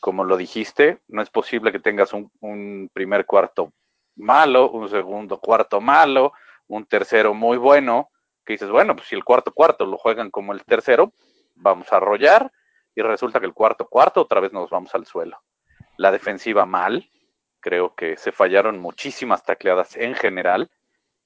Como 0.00 0.24
lo 0.24 0.36
dijiste, 0.36 1.00
no 1.08 1.22
es 1.22 1.30
posible 1.30 1.72
que 1.72 1.80
tengas 1.80 2.12
un, 2.12 2.90
primer 2.92 3.26
cuarto 3.26 3.72
malo, 4.16 4.70
un 4.70 4.88
segundo 4.88 5.38
cuarto 5.38 5.80
malo, 5.80 6.32
un 6.66 6.86
tercero 6.86 7.34
muy 7.34 7.58
bueno, 7.58 8.10
que 8.44 8.54
dices, 8.54 8.70
bueno, 8.70 8.94
pues 8.94 9.08
si 9.08 9.16
el 9.16 9.24
cuarto 9.24 9.52
cuarto 9.52 9.84
lo 9.84 9.98
juegan 9.98 10.30
como 10.30 10.52
el 10.52 10.64
tercero, 10.64 11.12
vamos 11.54 11.92
a 11.92 11.96
arrollar 11.96 12.50
y 12.94 13.02
resulta 13.02 13.40
que 13.40 13.46
el 13.46 13.54
cuarto 13.54 13.86
cuarto 13.86 14.22
otra 14.22 14.40
vez 14.40 14.52
nos 14.52 14.70
vamos 14.70 14.94
al 14.94 15.04
suelo. 15.04 15.42
La 15.96 16.10
defensiva 16.10 16.64
mal, 16.64 17.10
creo 17.60 17.94
que 17.94 18.16
se 18.16 18.32
fallaron 18.32 18.78
muchísimas 18.78 19.42
tacleadas 19.42 19.96
en 19.96 20.14
general 20.14 20.70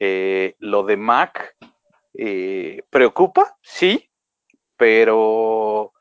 eh, 0.05 0.57
lo 0.59 0.83
de 0.83 0.97
Mac 0.97 1.55
eh, 2.15 2.83
preocupa, 2.91 3.57
sí, 3.63 4.11
pero 4.77 5.93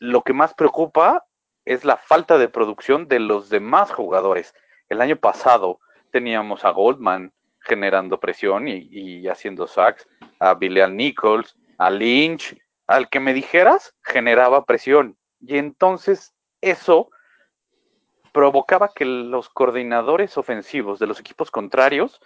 lo 0.00 0.22
que 0.22 0.32
más 0.32 0.54
preocupa 0.54 1.24
es 1.64 1.84
la 1.84 1.98
falta 1.98 2.36
de 2.36 2.48
producción 2.48 3.06
de 3.06 3.20
los 3.20 3.48
demás 3.48 3.92
jugadores. 3.92 4.56
El 4.88 5.00
año 5.00 5.14
pasado 5.14 5.78
teníamos 6.10 6.64
a 6.64 6.70
Goldman 6.70 7.32
generando 7.60 8.18
presión 8.18 8.66
y, 8.66 9.28
haciendo 9.28 9.68
sacks, 9.68 10.08
a 10.40 10.54
Bilal 10.54 10.96
Nichols, 10.96 11.56
a 11.78 11.90
Lynch, 11.90 12.60
al 12.88 13.08
que 13.08 13.20
me 13.20 13.34
dijeras, 13.34 13.94
generaba 14.02 14.64
presión. 14.64 15.16
Y 15.38 15.58
entonces 15.58 16.34
eso 16.60 17.10
provocaba 18.32 18.90
que 18.92 19.04
los 19.04 19.48
coordinadores 19.48 20.36
ofensivos 20.36 20.98
de 20.98 21.06
los 21.06 21.20
equipos 21.20 21.52
contrarios 21.52 22.20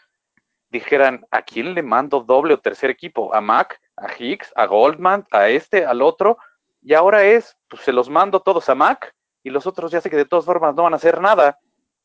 dijeran, 0.70 1.26
¿a 1.30 1.42
quién 1.42 1.74
le 1.74 1.82
mando 1.82 2.20
doble 2.20 2.54
o 2.54 2.60
tercer 2.60 2.90
equipo? 2.90 3.34
¿A 3.34 3.40
Mac? 3.40 3.80
¿A 3.96 4.08
Hicks? 4.16 4.52
¿A 4.56 4.66
Goldman? 4.66 5.26
¿A 5.30 5.48
este? 5.48 5.84
¿Al 5.84 6.02
otro? 6.02 6.38
Y 6.82 6.94
ahora 6.94 7.24
es, 7.24 7.56
pues 7.68 7.82
se 7.82 7.92
los 7.92 8.08
mando 8.08 8.40
todos 8.40 8.68
a 8.68 8.74
Mac 8.74 9.14
y 9.42 9.50
los 9.50 9.66
otros 9.66 9.90
ya 9.90 10.00
sé 10.00 10.10
que 10.10 10.16
de 10.16 10.24
todas 10.24 10.44
formas 10.44 10.74
no 10.74 10.84
van 10.84 10.92
a 10.92 10.96
hacer 10.96 11.20
nada, 11.20 11.58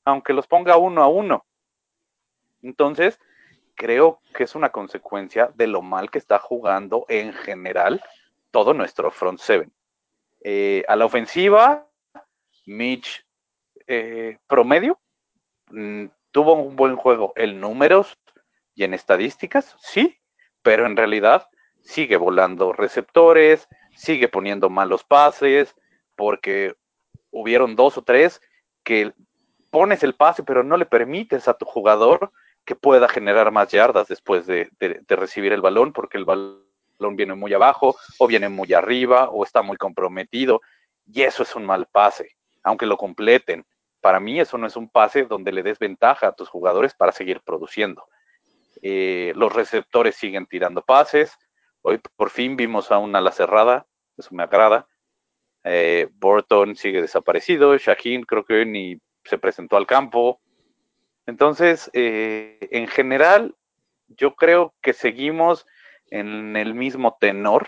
aunque 0.04 0.34
los 0.34 0.48
ponga 0.48 0.78
uno 0.78 1.02
a 1.04 1.08
uno. 1.08 1.46
Entonces, 2.62 3.20
creo 3.76 4.20
que 4.34 4.44
es 4.44 4.56
una 4.56 4.70
consecuencia 4.70 5.52
de 5.56 5.68
lo 5.68 5.82
mal 5.82 6.10
que 6.10 6.18
está 6.18 6.40
jugando 6.40 7.06
en 7.08 7.34
general 7.34 8.04
todo 8.52 8.74
nuestro 8.74 9.12
front 9.12 9.40
seven. 9.40 9.72
Eh, 10.42 10.84
a 10.88 10.96
la 10.96 11.06
ofensiva, 11.06 11.88
Mitch 12.66 13.26
eh, 13.88 14.38
promedio, 14.48 15.00
mm, 15.72 16.06
tuvo 16.32 16.54
un 16.54 16.76
buen 16.76 16.96
juego 16.96 17.34
en 17.36 17.60
números, 17.60 18.18
y 18.76 18.84
en 18.84 18.94
estadísticas, 18.94 19.76
sí, 19.80 20.20
pero 20.62 20.86
en 20.86 20.98
realidad 20.98 21.48
sigue 21.82 22.18
volando 22.18 22.74
receptores, 22.74 23.68
sigue 23.96 24.28
poniendo 24.28 24.70
malos 24.70 25.04
pases, 25.04 25.76
porque 26.16 26.76
hubieron 27.32 27.76
dos 27.76 27.98
o 27.98 28.04
tres 28.04 28.42
que 28.84 29.14
pones 29.72 30.04
el 30.04 30.16
pase, 30.16 30.44
pero 30.44 30.64
no 30.64 30.78
le 30.78 30.86
permites 30.86 31.48
a 31.48 31.54
tu 31.56 31.66
jugador 31.66 32.32
que 32.66 32.76
pueda 32.76 33.08
generar 33.08 33.52
más 33.52 33.70
yardas 33.70 34.08
después 34.08 34.46
de, 34.48 34.70
recibir 35.08 35.54
el 35.54 35.62
balón, 35.62 35.94
porque 35.94 36.18
el 36.18 36.26
balón 36.26 37.16
viene 37.16 37.36
muy 37.36 37.54
abajo, 37.54 37.96
o 38.18 38.28
viene 38.28 38.50
muy 38.50 38.74
arriba, 38.74 39.30
o 39.30 39.44
está 39.44 39.62
muy 39.62 39.78
comprometido, 39.78 40.62
y 41.06 41.22
eso 41.22 41.44
es 41.44 41.56
un 41.56 41.66
mal 41.66 41.88
pase, 41.92 42.36
aunque 42.64 42.86
lo 42.86 42.98
completen. 42.98 43.66
Para 44.02 44.20
mí 44.20 44.40
eso 44.40 44.58
no 44.58 44.66
es 44.66 44.76
un 44.76 44.90
pase 44.90 45.24
donde 45.24 45.52
le 45.52 45.62
des 45.62 45.78
ventaja 45.78 46.28
a 46.28 46.32
tus 46.32 46.50
jugadores 46.50 46.94
para 46.94 47.12
seguir 47.12 47.42
produciendo. 47.42 48.06
Eh, 48.82 49.34
los 49.36 49.54
receptores 49.54 50.16
siguen 50.16 50.46
tirando 50.46 50.82
pases. 50.82 51.38
Hoy 51.82 52.00
por 52.16 52.30
fin 52.30 52.56
vimos 52.56 52.92
a 52.92 52.98
una 52.98 53.20
ala 53.20 53.32
cerrada, 53.32 53.86
eso 54.18 54.34
me 54.34 54.44
agrada. 54.44 54.88
Eh, 55.64 56.10
Burton 56.14 56.76
sigue 56.76 57.02
desaparecido. 57.02 57.78
Shaheen 57.78 58.24
creo 58.24 58.46
que 58.46 58.54
hoy 58.54 58.66
ni 58.66 59.02
se 59.24 59.38
presentó 59.38 59.78
al 59.78 59.88
campo. 59.88 60.40
Entonces, 61.26 61.90
eh, 61.94 62.60
en 62.72 62.88
general, 62.88 63.56
yo 64.08 64.36
creo 64.36 64.74
que 64.82 64.94
seguimos 64.94 65.66
en 66.12 66.56
el 66.56 66.76
mismo 66.76 67.18
tenor 67.20 67.68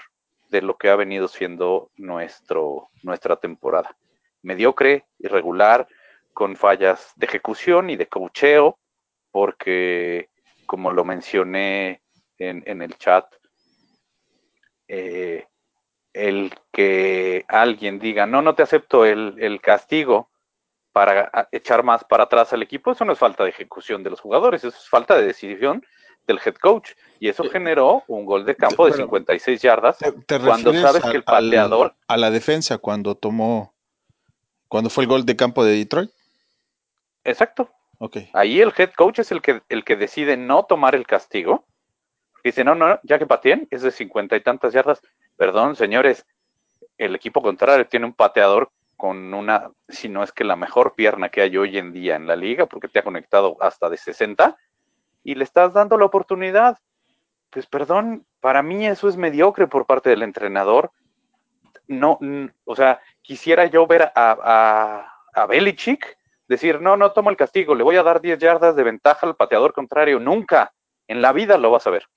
de 0.49 0.61
lo 0.61 0.77
que 0.77 0.89
ha 0.89 0.95
venido 0.95 1.27
siendo 1.27 1.91
nuestro, 1.95 2.89
nuestra 3.01 3.37
temporada. 3.37 3.97
Mediocre, 4.43 5.05
irregular, 5.19 5.87
con 6.33 6.55
fallas 6.55 7.13
de 7.15 7.25
ejecución 7.25 7.89
y 7.89 7.95
de 7.95 8.07
cocheo, 8.07 8.77
porque, 9.31 10.29
como 10.67 10.91
lo 10.91 11.03
mencioné 11.03 12.01
en, 12.37 12.81
el 12.81 12.95
chat, 12.97 13.25
eh, 14.87 15.47
el 16.13 16.53
que 16.71 17.45
alguien 17.47 17.97
diga, 17.97 18.27
no, 18.27 18.43
no 18.43 18.53
te 18.53 18.61
acepto 18.61 19.05
el, 19.05 19.35
el 19.39 19.59
castigo 19.59 20.29
para 20.91 21.49
echar 21.51 21.83
más 21.83 22.03
para 22.03 22.25
atrás 22.25 22.53
al 22.53 22.61
equipo, 22.61 22.91
eso 22.91 23.05
no 23.05 23.13
es 23.13 23.19
falta 23.19 23.43
de 23.43 23.49
ejecución 23.49 24.03
de 24.03 24.11
los 24.11 24.21
jugadores, 24.21 24.63
eso 24.63 24.77
es 24.77 24.89
falta 24.89 25.15
de 25.15 25.25
decisión 25.25 25.83
del 26.27 26.39
head 26.45 26.55
coach. 26.55 26.91
Y 27.19 27.29
eso 27.29 27.43
generó 27.49 28.03
un 28.07 28.25
gol 28.25 28.45
de 28.45 28.55
campo 28.55 28.85
de 28.85 28.93
56 28.93 29.61
yardas. 29.61 29.97
cuando 30.27 30.73
sabes 30.73 31.03
que 31.03 31.17
el 31.17 31.23
pateador. 31.23 31.95
a 32.07 32.17
la 32.17 32.29
defensa 32.29 32.77
cuando 32.77 33.15
tomó. 33.15 33.73
Cuando 34.67 34.89
fue 34.89 35.05
el 35.05 35.09
gol 35.09 35.25
de 35.25 35.35
campo 35.35 35.63
de 35.63 35.77
Detroit. 35.77 36.11
Exacto. 37.23 37.69
Ahí 38.33 38.61
el 38.61 38.73
head 38.77 38.91
coach 38.93 39.19
es 39.19 39.31
el 39.31 39.41
que, 39.41 39.61
el 39.69 39.83
que 39.83 39.95
decide 39.95 40.37
no 40.37 40.65
tomar 40.65 40.95
el 40.95 41.07
castigo. 41.07 41.65
Dice, 42.43 42.63
no, 42.63 42.75
no, 42.75 42.99
ya 43.03 43.17
que 43.17 43.25
pateen, 43.25 43.67
es 43.71 43.81
de 43.81 43.91
cincuenta 43.91 44.35
y 44.35 44.41
tantas 44.41 44.73
yardas. 44.73 45.01
Perdón, 45.35 45.75
señores, 45.75 46.25
el 46.97 47.15
equipo 47.15 47.41
contrario 47.41 47.87
tiene 47.87 48.05
un 48.05 48.13
pateador 48.13 48.71
con 48.95 49.33
una, 49.33 49.71
si 49.87 50.09
no 50.09 50.23
es 50.23 50.31
que 50.31 50.43
la 50.43 50.55
mejor 50.55 50.95
pierna 50.95 51.29
que 51.29 51.41
hay 51.41 51.55
hoy 51.57 51.77
en 51.77 51.93
día 51.93 52.15
en 52.15 52.25
la 52.25 52.35
liga, 52.35 52.65
porque 52.65 52.87
te 52.87 52.99
ha 52.99 53.03
conectado 53.03 53.57
hasta 53.59 53.89
de 53.89 53.97
60, 53.97 54.57
y 55.23 55.35
le 55.35 55.43
estás 55.43 55.73
dando 55.73 55.97
la 55.97 56.05
oportunidad. 56.05 56.77
Pues 57.49 57.67
perdón, 57.67 58.25
para 58.39 58.63
mí 58.63 58.87
eso 58.87 59.07
es 59.07 59.17
mediocre 59.17 59.67
por 59.67 59.85
parte 59.85 60.09
del 60.09 60.23
entrenador. 60.23 60.91
No, 61.87 62.19
o 62.65 62.75
sea, 62.75 62.99
quisiera 63.21 63.65
yo 63.65 63.85
ver 63.87 64.03
a, 64.03 64.11
a, 64.15 65.13
a 65.33 65.45
Belichick 65.45 66.16
decir, 66.47 66.81
no, 66.81 66.97
no 66.97 67.11
tomo 67.11 67.29
el 67.29 67.37
castigo, 67.37 67.75
le 67.75 67.83
voy 67.83 67.95
a 67.97 68.03
dar 68.03 68.21
10 68.21 68.39
yardas 68.39 68.75
de 68.75 68.83
ventaja 68.83 69.25
al 69.27 69.35
pateador 69.35 69.73
contrario. 69.73 70.19
Nunca, 70.19 70.73
en 71.07 71.21
la 71.21 71.33
vida 71.33 71.57
lo 71.57 71.71
vas 71.71 71.87
a 71.87 71.91
ver. 71.91 72.07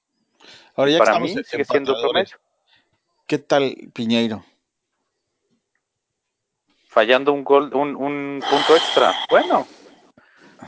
Ahora 0.75 0.91
ya 0.91 0.99
para 0.99 1.19
mí 1.19 1.29
sigue 1.45 1.65
siendo 1.65 1.95
promedio. 2.01 2.37
¿Qué 3.27 3.39
tal 3.39 3.77
Piñeiro? 3.93 4.45
Fallando 6.89 7.33
un 7.33 7.45
gol, 7.45 7.73
un, 7.75 7.95
un 7.95 8.43
punto 8.49 8.75
extra. 8.75 9.15
Bueno, 9.31 9.67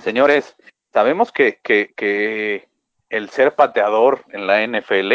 señores, 0.00 0.54
Sabemos 0.92 1.33
que, 1.33 1.59
que, 1.62 2.69
el 3.09 3.31
ser 3.31 3.54
pateador 3.54 4.25
en 4.31 4.47
la 4.47 4.66
NFL 4.66 5.12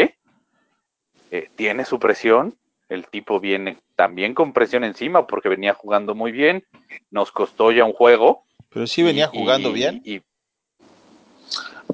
eh, 1.30 1.50
tiene 1.56 1.84
su 1.84 1.98
presión. 1.98 2.56
El 2.88 3.06
tipo 3.08 3.38
viene 3.38 3.78
también 3.96 4.34
con 4.34 4.52
presión 4.52 4.84
encima 4.84 5.26
porque 5.26 5.48
venía 5.48 5.74
jugando 5.74 6.14
muy 6.14 6.32
bien. 6.32 6.64
Nos 7.10 7.30
costó 7.30 7.70
ya 7.70 7.84
un 7.84 7.92
juego. 7.92 8.44
Pero 8.70 8.86
sí 8.86 9.02
venía 9.02 9.28
jugando 9.28 9.72
bien. 9.72 10.00
Y 10.04 10.22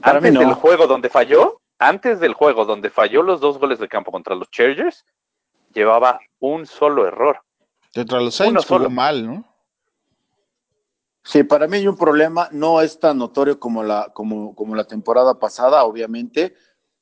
antes 0.02 0.34
del 0.34 0.54
juego 0.54 0.86
donde 0.86 1.08
falló, 1.08 1.60
antes 1.78 2.20
del 2.20 2.34
juego 2.34 2.64
donde 2.64 2.90
falló 2.90 3.22
los 3.22 3.40
dos 3.40 3.58
goles 3.58 3.78
de 3.78 3.88
campo 3.88 4.12
contra 4.12 4.34
los 4.34 4.50
Chargers, 4.50 5.04
llevaba 5.72 6.20
un 6.38 6.66
solo 6.66 7.06
error. 7.06 7.40
Contra 7.94 8.20
los 8.20 8.34
Saints 8.34 8.66
jugó 8.66 8.90
mal, 8.90 9.26
¿no? 9.26 9.44
Sí, 11.22 11.42
para 11.42 11.66
mí 11.66 11.78
hay 11.78 11.88
un 11.88 11.96
problema, 11.96 12.48
no 12.52 12.82
es 12.82 13.00
tan 13.00 13.16
notorio 13.16 13.58
como 13.58 13.82
la, 13.82 14.10
como, 14.12 14.54
como 14.54 14.74
la 14.74 14.84
temporada 14.84 15.38
pasada, 15.38 15.84
obviamente, 15.84 16.54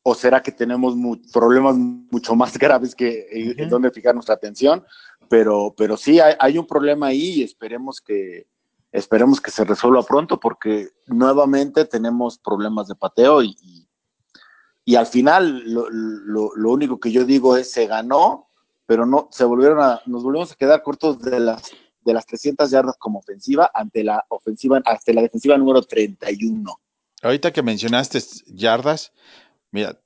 o 0.03 0.15
será 0.15 0.43
que 0.43 0.53
tenemos 0.53 0.95
problemas 1.33 1.77
mucho 1.77 2.35
más 2.35 2.57
graves 2.59 2.95
que 2.95 3.55
en, 3.57 3.69
donde 3.69 3.91
fijar 3.91 4.15
nuestra 4.15 4.35
atención, 4.35 4.85
pero, 5.29 5.75
pero 5.77 5.97
sí 5.97 6.21
hay, 6.21 6.59
un 6.59 6.67
problema 6.67 7.09
ahí 7.09 7.41
y 7.41 7.43
esperemos 7.43 8.01
que, 8.01 8.47
esperemos 8.91 9.41
que 9.41 9.51
se 9.51 9.65
resuelva 9.65 10.03
pronto 10.03 10.39
porque 10.39 10.89
nuevamente 11.07 11.85
tenemos 11.85 12.39
problemas 12.39 12.89
de 12.89 12.95
pateo 12.95 13.43
y, 13.43 13.57
y, 14.85 14.97
al 14.97 15.07
final 15.07 15.63
lo, 15.73 15.89
lo, 15.89 16.51
lo, 16.55 16.71
único 16.71 17.01
que 17.01 17.13
yo 17.13 17.25
digo 17.25 17.57
es 17.57 17.71
se 17.71 17.87
ganó, 17.87 18.49
pero 18.85 19.07
no, 19.07 19.29
se 19.31 19.45
volvieron 19.45 19.81
a, 19.81 20.03
nos 20.07 20.23
volvimos 20.23 20.53
a 20.53 20.57
quedar 20.57 20.83
cortos 20.83 21.21
de 21.21 21.41
las 21.41 21.73
de 22.05 22.13
las 22.13 22.27
300 22.27 22.71
yardas 22.71 22.97
como 22.99 23.19
ofensiva 23.19 23.71
ante 23.73 24.05
la 24.05 24.25
ofensiva, 24.29 24.81
hasta 24.85 25.13
la 25.13 25.23
defensiva 25.23 25.57
número 25.57 25.83
31. 25.83 26.79
Ahorita 27.23 27.53
que 27.53 27.63
mencionaste 27.63 28.19
yardas, 28.47 29.13
mira, 29.73 30.01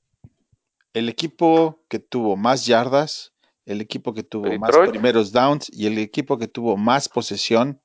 el 0.94 1.10
equipo 1.10 1.84
que 1.88 1.98
tuvo 1.98 2.36
más 2.36 2.64
yardas, 2.64 3.34
el 3.66 3.82
equipo 3.82 4.14
que 4.14 4.22
tuvo 4.22 4.58
más 4.58 4.74
primeros 4.88 5.32
downs 5.32 5.70
y 5.70 5.86
el 5.86 5.98
equipo 5.98 6.38
que 6.38 6.48
tuvo 6.48 6.78
más 6.78 7.08
posesión 7.10 7.82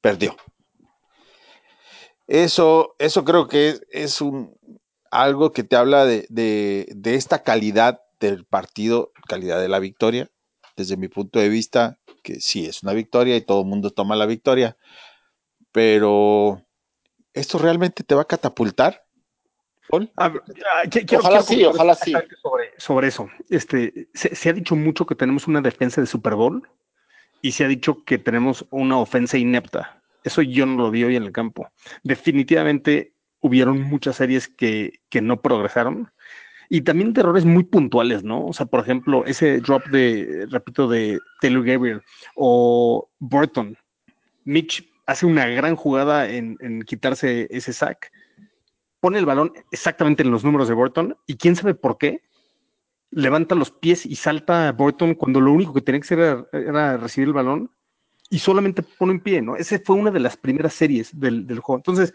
perdió. 0.00 0.34
Eso, 2.26 2.94
eso 2.98 3.24
creo 3.24 3.48
que 3.48 3.78
es, 3.90 4.22
un, 4.22 4.56
algo 5.10 5.52
que 5.52 5.64
te 5.64 5.76
habla 5.76 6.06
de, 6.06 6.26
de 6.28 7.14
esta 7.14 7.42
calidad 7.42 8.00
del 8.20 8.46
partido, 8.46 9.12
calidad 9.28 9.60
de 9.60 9.68
la 9.68 9.78
victoria. 9.78 10.30
Desde 10.76 10.96
mi 10.96 11.08
punto 11.08 11.38
de 11.38 11.48
vista, 11.48 11.98
que 12.22 12.40
sí 12.40 12.66
es 12.66 12.82
una 12.82 12.94
victoria 12.94 13.36
y 13.36 13.42
todo 13.42 13.60
el 13.60 13.66
mundo 13.66 13.90
toma 13.90 14.16
la 14.16 14.26
victoria, 14.26 14.76
pero 15.70 16.66
¿esto 17.32 17.58
realmente 17.58 18.02
te 18.02 18.14
va 18.14 18.22
a 18.22 18.26
catapultar? 18.26 19.03
Ah, 20.16 20.32
ojalá 21.16 21.42
sí, 21.42 21.64
ojalá 21.64 21.94
sí. 21.94 22.12
Sobre, 22.78 23.08
eso, 23.08 23.28
este, 23.50 24.08
se, 24.14 24.48
ha 24.48 24.52
dicho 24.52 24.74
mucho 24.76 25.06
que 25.06 25.14
tenemos 25.14 25.46
una 25.46 25.60
defensa 25.60 26.00
de 26.00 26.06
Super 26.06 26.34
Bowl 26.34 26.68
y 27.42 27.52
se 27.52 27.64
ha 27.64 27.68
dicho 27.68 28.04
que 28.04 28.18
tenemos 28.18 28.66
una 28.70 28.98
ofensa 28.98 29.38
inepta. 29.38 30.02
Eso 30.24 30.42
yo 30.42 30.66
no 30.66 30.76
lo 30.76 30.90
vi 30.90 31.04
hoy 31.04 31.16
en 31.16 31.24
el 31.24 31.32
campo. 31.32 31.68
Definitivamente 32.02 33.12
hubieron 33.40 33.82
muchas 33.82 34.16
series 34.16 34.48
que, 34.48 35.00
que 35.10 35.20
no 35.20 35.42
progresaron 35.42 36.10
y 36.68 36.82
también 36.82 37.12
de 37.12 37.20
errores 37.20 37.44
muy 37.44 37.64
puntuales, 37.64 38.24
¿no? 38.24 38.46
O 38.46 38.52
sea, 38.52 38.66
por 38.66 38.80
ejemplo, 38.80 39.24
ese 39.26 39.60
drop 39.60 39.84
de, 39.86 40.46
repito, 40.50 40.88
de 40.88 41.20
Taylor 41.40 41.64
Gabriel 41.64 42.02
o 42.34 43.08
Burton. 43.18 43.76
Mitch 44.44 44.88
hace 45.06 45.26
una 45.26 45.46
gran 45.46 45.76
jugada 45.76 46.28
en, 46.28 46.82
quitarse 46.82 47.46
ese 47.50 47.72
sack. 47.72 48.10
Pone 49.04 49.18
el 49.18 49.26
balón 49.26 49.52
exactamente 49.70 50.22
en 50.22 50.30
los 50.30 50.44
números 50.44 50.66
de 50.66 50.72
Burton 50.72 51.14
y 51.26 51.36
quién 51.36 51.56
sabe 51.56 51.74
por 51.74 51.98
qué 51.98 52.22
levanta 53.10 53.54
los 53.54 53.70
pies 53.70 54.06
y 54.06 54.16
salta 54.16 54.66
a 54.66 54.72
Burton 54.72 55.14
cuando 55.14 55.42
lo 55.42 55.52
único 55.52 55.74
que 55.74 55.82
tenía 55.82 56.00
que 56.00 56.06
hacer 56.06 56.48
era 56.54 56.96
recibir 56.96 57.28
el 57.28 57.34
balón 57.34 57.70
y 58.30 58.38
solamente 58.38 58.82
pone 58.82 59.12
en 59.12 59.20
pie, 59.20 59.42
¿no? 59.42 59.56
Ese 59.56 59.78
fue 59.78 59.96
una 59.96 60.10
de 60.10 60.20
las 60.20 60.38
primeras 60.38 60.72
series 60.72 61.20
del, 61.20 61.44
juego. 61.60 61.80
Entonces, 61.80 62.14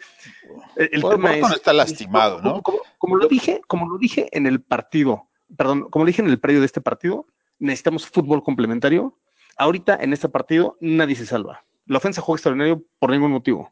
el, 0.78 1.04
tema 1.04 1.36
es. 1.36 1.52
está 1.52 1.74
lastimado, 1.74 2.42
¿no? 2.42 2.64
Como, 2.98 3.18
lo 3.18 3.28
dije, 3.28 3.62
como 3.68 3.88
lo 3.88 4.00
dije 4.00 4.28
en 4.32 4.48
el 4.48 4.60
partido, 4.60 5.28
perdón, 5.56 5.92
como 5.92 6.06
lo 6.06 6.08
dije 6.08 6.24
en 6.24 6.30
el 6.30 6.40
predio 6.40 6.60
de 6.60 6.66
este 6.66 6.82
partido, 6.82 7.28
necesitamos 7.60 8.08
fútbol 8.08 8.42
complementario. 8.42 9.16
Ahorita 9.58 9.96
en 10.02 10.12
este 10.12 10.28
partido 10.28 10.76
nadie 10.82 11.16
se 11.16 11.28
salva. 11.28 11.64
La 11.86 12.00
ofensa 12.00 12.20
jugó 12.20 12.36
extraordinario 12.36 12.84
por 12.98 13.12
ningún 13.12 13.32
motivo. 13.32 13.72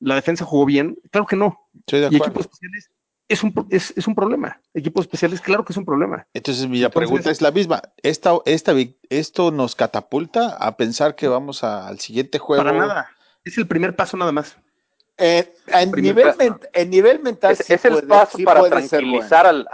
La 0.00 0.14
defensa 0.14 0.44
jugó 0.44 0.64
bien, 0.64 0.98
claro 1.10 1.26
que 1.26 1.36
no. 1.36 1.68
y 1.86 1.96
equipos 2.04 2.46
especiales 2.46 2.90
es 3.28 3.42
un, 3.42 3.66
es, 3.70 3.92
es 3.96 4.06
un 4.06 4.14
problema. 4.14 4.60
Equipos 4.72 5.04
especiales, 5.04 5.40
claro 5.40 5.64
que 5.64 5.72
es 5.72 5.76
un 5.76 5.84
problema. 5.84 6.26
Entonces, 6.32 6.66
mi 6.66 6.86
pregunta 6.88 7.30
es 7.30 7.42
la 7.42 7.50
misma. 7.50 7.82
Esta, 8.02 8.38
esta, 8.46 8.72
¿Esto 9.10 9.50
nos 9.50 9.74
catapulta 9.74 10.56
a 10.56 10.76
pensar 10.76 11.14
que 11.14 11.28
vamos 11.28 11.62
al 11.62 12.00
siguiente 12.00 12.38
juego? 12.38 12.64
Para 12.64 12.76
nada. 12.76 13.10
Es 13.44 13.58
el 13.58 13.66
primer 13.66 13.94
paso 13.94 14.16
nada 14.16 14.32
más. 14.32 14.56
Eh, 15.18 15.52
en, 15.66 15.90
nivel 15.92 16.32
en, 16.72 16.90
nivel 16.90 17.20
mental, 17.20 17.56
es, 17.58 17.84
el 17.84 18.06
paso 18.06 18.38
para 18.44 18.68
tranquilizar 18.68 19.46
al, 19.46 19.68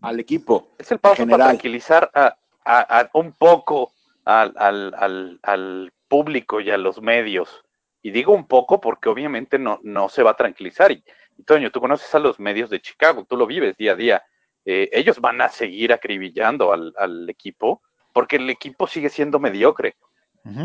al 0.00 0.20
equipo. 0.20 0.70
Es 0.78 0.90
el 0.90 0.98
paso 0.98 1.26
para 1.26 1.44
tranquilizar 1.44 2.10
a, 2.14 2.34
a, 2.64 3.10
un 3.12 3.32
poco 3.32 3.92
al, 4.24 4.54
al, 4.56 5.38
al, 5.42 5.92
público 6.08 6.60
y 6.60 6.70
a 6.70 6.78
los 6.78 7.02
medios. 7.02 7.64
Y 8.06 8.12
digo 8.12 8.32
un 8.32 8.46
poco 8.46 8.80
porque 8.80 9.08
obviamente 9.08 9.58
no, 9.58 9.80
no 9.82 10.08
se 10.08 10.22
va 10.22 10.30
a 10.30 10.36
tranquilizar. 10.36 10.92
Y, 10.92 11.02
Toño, 11.44 11.72
tú 11.72 11.80
conoces 11.80 12.14
a 12.14 12.20
los 12.20 12.38
medios 12.38 12.70
de 12.70 12.80
Chicago, 12.80 13.26
tú 13.28 13.36
lo 13.36 13.48
vives 13.48 13.76
día 13.76 13.94
a 13.94 13.96
día. 13.96 14.22
Eh, 14.64 14.88
ellos 14.92 15.20
van 15.20 15.40
a 15.40 15.48
seguir 15.48 15.92
acribillando 15.92 16.72
al, 16.72 17.28
equipo 17.28 17.82
porque 18.12 18.36
el 18.36 18.48
equipo 18.48 18.86
sigue 18.86 19.08
siendo 19.08 19.40
mediocre. 19.40 19.96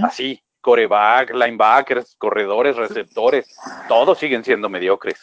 Así. 0.03 0.43
Coreback, 0.61 1.33
linebackers, 1.33 2.15
corredores, 2.17 2.75
receptores, 2.77 3.47
todos 3.87 4.19
siguen 4.19 4.43
siendo 4.43 4.69
mediocres. 4.69 5.19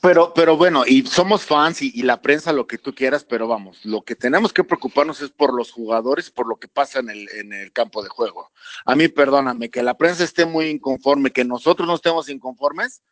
Pero, 0.00 0.34
pero 0.34 0.56
bueno, 0.56 0.84
y 0.86 1.06
somos 1.06 1.44
fans 1.44 1.82
y, 1.82 1.92
y, 1.94 2.02
la 2.02 2.20
prensa, 2.20 2.52
lo 2.52 2.66
que 2.66 2.78
tú 2.78 2.94
quieras, 2.94 3.24
pero 3.24 3.46
vamos, 3.46 3.78
lo 3.84 4.02
que 4.02 4.16
tenemos 4.16 4.52
que 4.52 4.64
preocuparnos 4.64 5.22
es 5.22 5.30
por 5.30 5.54
los 5.54 5.70
jugadores, 5.70 6.30
por 6.30 6.48
lo 6.48 6.56
que 6.56 6.68
pasa 6.68 6.98
en 6.98 7.10
el, 7.10 7.28
en 7.30 7.52
el 7.52 7.72
campo 7.72 8.02
de 8.02 8.08
juego. 8.08 8.50
A 8.84 8.94
mí, 8.96 9.08
perdóname, 9.08 9.70
que 9.70 9.82
la 9.82 9.96
prensa 9.96 10.24
esté 10.24 10.44
muy 10.44 10.66
inconforme, 10.66 11.30
que 11.30 11.44
nosotros 11.44 11.86
no 11.86 11.94
estemos 11.94 12.28
inconformes, 12.28 13.02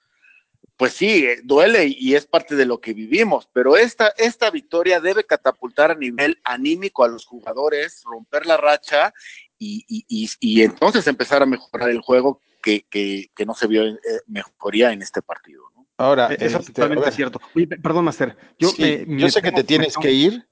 pues 0.81 0.95
sí, 0.95 1.27
eh, 1.27 1.41
duele 1.45 1.95
y 1.95 2.15
es 2.15 2.27
parte 2.27 2.57
de 2.57 2.65
lo 2.65 2.81
que 2.81 2.95
vivimos, 2.95 3.47
pero 3.53 3.77
esta, 3.77 4.15
esta 4.17 4.51
victoria 4.51 4.99
debe 4.99 5.25
catapultar 5.25 5.91
a 5.91 5.95
nivel 5.95 6.41
anímico 6.43 7.05
a 7.05 7.09
los 7.09 7.27
jugadores, 7.27 8.03
romper 8.05 8.47
la 8.47 8.57
racha 8.57 9.13
y, 9.61 9.85
y, 10.09 10.29
y 10.41 10.63
entonces 10.63 11.07
empezar 11.07 11.43
a 11.43 11.47
mejorar 11.47 11.91
el 11.91 12.01
juego 12.01 12.41
que, 12.63 12.87
que, 12.89 13.31
que 13.37 13.45
no 13.45 13.55
se 13.55 13.67
vio 13.67 13.87
eh, 13.87 13.99
mejoría 14.27 14.93
en 14.93 15.03
este 15.03 15.21
partido. 15.21 15.65
¿no? 15.77 15.87
Ahora, 15.99 16.29
eso 16.29 16.45
es 16.45 16.55
este, 16.55 16.73
totalmente 16.73 17.13
cierto. 17.13 17.41
Oye, 17.55 17.67
perdón, 17.67 18.07
Master. 18.07 18.37
Yo, 18.59 18.71
sí, 18.71 18.83
eh, 18.83 19.07
yo 19.07 19.29
sé 19.29 19.43
que 19.43 19.53
te 19.53 19.63
tienes 19.63 19.97
que 19.97 20.13
ir. 20.13 20.47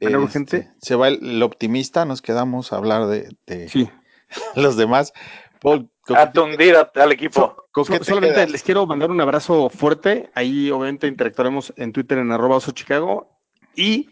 Este, 0.00 0.70
se 0.80 0.94
va 0.94 1.08
el, 1.08 1.18
el, 1.22 1.42
optimista, 1.42 2.04
nos 2.04 2.20
quedamos 2.20 2.72
a 2.72 2.76
hablar 2.76 3.06
de, 3.06 3.34
de 3.46 3.68
sí. 3.68 3.88
los 4.56 4.76
demás. 4.76 5.12
Paul, 5.60 5.88
a 6.08 6.32
tundir 6.32 6.76
al 6.76 7.12
equipo. 7.12 7.68
So, 7.74 7.84
so, 7.84 8.04
solamente 8.04 8.36
quedas? 8.36 8.50
les 8.50 8.62
quiero 8.62 8.86
mandar 8.86 9.10
un 9.10 9.20
abrazo 9.20 9.68
fuerte. 9.70 10.30
Ahí 10.34 10.70
obviamente 10.70 11.06
interactuaremos 11.06 11.72
en 11.76 11.92
Twitter 11.92 12.18
en 12.18 12.32
arroba 12.32 12.56
oso 12.56 12.72
Chicago. 12.72 13.40
Y 13.76 14.08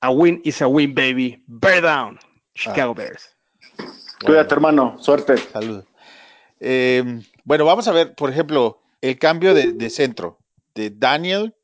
a 0.00 0.10
win 0.10 0.40
is 0.44 0.62
a 0.62 0.68
win, 0.68 0.94
baby. 0.94 1.42
Bear 1.46 1.82
down. 1.82 2.18
Chicago 2.54 2.92
ah. 2.92 2.94
Bears. 2.94 3.31
Cuídate, 4.24 4.54
hermano. 4.54 4.96
Suerte. 5.00 5.36
Salud. 5.36 5.84
Eh, 6.60 7.20
bueno, 7.44 7.64
vamos 7.64 7.88
a 7.88 7.92
ver, 7.92 8.14
por 8.14 8.30
ejemplo, 8.30 8.80
el 9.00 9.18
cambio 9.18 9.54
de, 9.54 9.72
de 9.72 9.90
centro 9.90 10.38
de 10.74 10.90
Daniel 10.90 11.54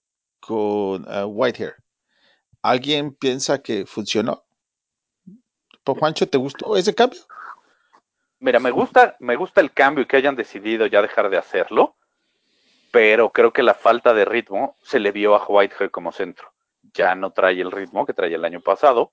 con 0.41 1.07
uh, 1.09 1.27
Whitehair. 1.27 1.75
¿Alguien 2.63 3.15
piensa 3.15 3.63
que 3.63 3.87
funcionó? 3.87 4.45
¿Por 5.85 5.99
Juancho, 5.99 6.29
te 6.29 6.39
gustó 6.39 6.77
ese 6.77 6.95
cambio? 6.95 7.21
Mira, 8.41 8.61
me 8.61 8.71
gusta, 8.71 9.17
me 9.21 9.37
gusta 9.37 9.61
el 9.61 9.73
cambio 9.73 10.03
y 10.03 10.07
que 10.07 10.17
hayan 10.17 10.37
decidido 10.37 10.87
ya 10.87 11.03
dejar 11.03 11.31
de 11.31 11.39
hacerlo, 11.39 11.97
pero 12.91 13.31
creo 13.31 13.53
que 13.53 13.63
la 13.63 13.75
falta 13.75 14.15
de 14.15 14.25
ritmo 14.25 14.77
se 14.83 15.01
le 15.01 15.13
vio 15.13 15.35
a 15.35 15.47
Whitehair 15.47 15.91
como 15.91 16.13
centro. 16.13 16.53
Ya 16.95 17.15
no 17.15 17.31
trae 17.31 17.61
el 17.61 17.73
ritmo 17.73 18.07
que 18.07 18.15
traía 18.15 18.37
el 18.37 18.45
año 18.45 18.61
pasado, 18.61 19.13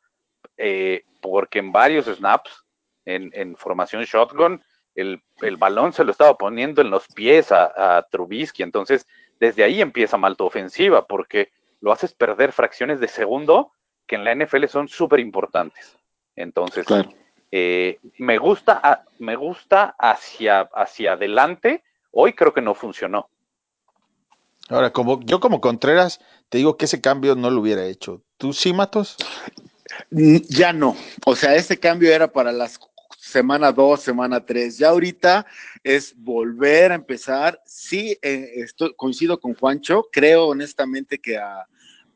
eh, 0.58 1.05
porque 1.21 1.60
en 1.60 1.71
varios 1.71 2.05
snaps, 2.05 2.64
en, 3.06 3.32
en 3.34 3.56
formación 3.56 4.04
shotgun, 4.04 4.62
el, 4.96 5.22
el, 5.41 5.58
balón 5.58 5.94
se 5.94 6.04
lo 6.04 6.12
estaba 6.12 6.38
poniendo 6.38 6.82
en 6.82 6.89
los 6.89 7.08
pies 7.08 7.52
a, 7.52 7.98
a, 7.98 8.04
Trubisky. 8.04 8.63
Entonces, 8.63 9.06
desde 9.39 9.63
ahí 9.63 9.82
empieza 9.82 10.18
mal 10.18 10.38
tu 10.38 10.46
ofensiva, 10.46 11.06
porque 11.06 11.50
lo 11.82 11.91
haces 11.91 12.13
perder 12.13 12.52
fracciones 12.52 13.00
de 13.00 13.08
segundo 13.08 13.72
que 14.08 14.15
en 14.15 14.24
la 14.24 14.34
NFL 14.34 14.65
son 14.68 14.88
súper 14.88 15.20
importantes. 15.20 15.98
Entonces, 16.36 16.86
claro. 16.86 17.10
eh, 17.52 18.00
me 18.18 18.38
gusta, 18.38 19.06
me 19.20 19.36
gusta 19.36 19.96
hacia, 20.00 20.62
hacia 20.74 21.13
adelante. 21.13 21.84
Hoy 22.12 22.34
creo 22.34 22.54
que 22.54 22.62
no 22.62 22.74
funcionó. 22.74 23.30
Ahora, 24.70 24.91
como 24.91 25.20
yo 25.22 25.39
como 25.39 25.62
Contreras, 25.62 26.20
te 26.50 26.58
digo 26.58 26.78
que 26.78 26.86
ese 26.86 27.02
cambio 27.02 27.36
no 27.36 27.50
lo 27.50 27.62
hubiera 27.62 27.86
hecho. 27.86 28.22
¿Tú 28.38 28.54
sí, 28.54 28.74
Matos? 28.74 29.18
Ya 30.10 30.74
no. 30.74 30.96
O 31.26 31.36
sea, 31.36 31.56
ese 31.56 31.80
cambio 31.80 32.12
era 32.12 32.32
para 32.32 32.52
las 32.52 32.80
semana 33.25 33.71
2, 33.71 33.99
semana 33.99 34.45
3. 34.45 34.77
Ya 34.77 34.89
ahorita 34.89 35.45
es 35.83 36.15
volver 36.17 36.91
a 36.91 36.95
empezar. 36.95 37.59
Sí, 37.65 38.17
eh, 38.21 38.51
estoy, 38.57 38.93
coincido 38.95 39.39
con 39.39 39.55
Juancho. 39.55 40.07
Creo 40.11 40.47
honestamente 40.47 41.17
que 41.19 41.38
a, 41.38 41.65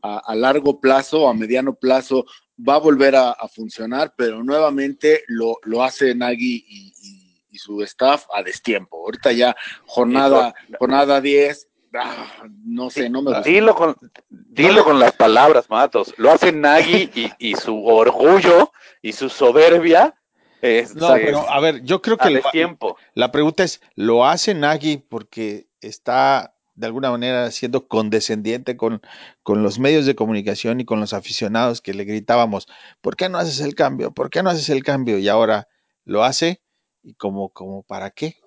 a, 0.02 0.18
a 0.20 0.36
largo 0.36 0.80
plazo, 0.80 1.28
a 1.28 1.34
mediano 1.34 1.74
plazo, 1.74 2.26
va 2.58 2.76
a 2.76 2.80
volver 2.80 3.16
a, 3.16 3.32
a 3.32 3.48
funcionar, 3.48 4.14
pero 4.16 4.44
nuevamente 4.44 5.24
lo, 5.28 5.58
lo 5.64 5.84
hace 5.84 6.14
Nagy 6.14 6.66
y, 6.68 6.94
y, 7.02 7.44
y, 7.52 7.58
su 7.58 7.82
staff 7.82 8.26
a 8.36 8.44
destiempo. 8.44 8.98
Ahorita 8.98 9.32
ya 9.32 9.56
jornada, 9.86 10.54
jornada 10.78 11.20
10. 11.20 11.68
Ah, 11.96 12.44
no 12.66 12.92
sé, 12.92 13.10
no 13.10 13.24
me 13.24 13.32
gusta. 13.32 13.50
Dilo 13.50 13.74
con, 13.74 13.96
dilo 14.30 14.84
con 14.84 15.00
las 15.00 15.14
palabras, 15.14 15.68
Matos. 15.70 16.14
Lo 16.18 16.32
hace 16.32 16.52
Nagy 16.52 17.10
y, 17.16 17.32
y 17.40 17.56
su 17.56 17.84
orgullo 17.84 18.72
y 19.02 19.14
su 19.14 19.28
soberbia 19.28 20.14
es, 20.62 20.96
no, 20.96 21.16
es, 21.16 21.26
pero 21.26 21.50
a 21.50 21.60
ver, 21.60 21.84
yo 21.84 22.02
creo 22.02 22.18
que 22.18 22.30
lo, 22.30 22.42
tiempo. 22.52 22.98
la 23.14 23.32
pregunta 23.32 23.64
es, 23.64 23.82
¿lo 23.96 24.26
hace 24.26 24.54
Nagy 24.54 24.98
porque 24.98 25.68
está 25.82 26.54
de 26.80 26.88
alguna 26.88 27.12
manera 27.12 27.52
siendo 27.52 27.88
condescendiente 27.88 28.78
con, 28.78 29.02
con 29.44 29.64
los 29.64 29.80
medios 29.80 30.06
de 30.06 30.16
comunicación 30.16 30.80
y 30.80 30.86
con 30.86 31.02
los 31.02 31.14
aficionados 31.14 31.82
que 31.82 31.94
le 31.94 32.06
gritábamos, 32.06 32.68
¿por 33.02 33.18
qué 33.18 33.28
no 33.28 33.38
haces 33.38 33.60
el 33.60 33.76
cambio? 33.76 34.12
¿Por 34.12 34.30
qué 34.30 34.42
no 34.42 34.50
haces 34.50 34.70
el 34.70 34.84
cambio? 34.84 35.18
Y 35.18 35.28
ahora 35.28 35.68
lo 36.06 36.24
hace 36.24 36.62
y 37.04 37.16
como, 37.16 37.50
como 37.50 37.84
para 37.84 38.12
qué? 38.12 38.38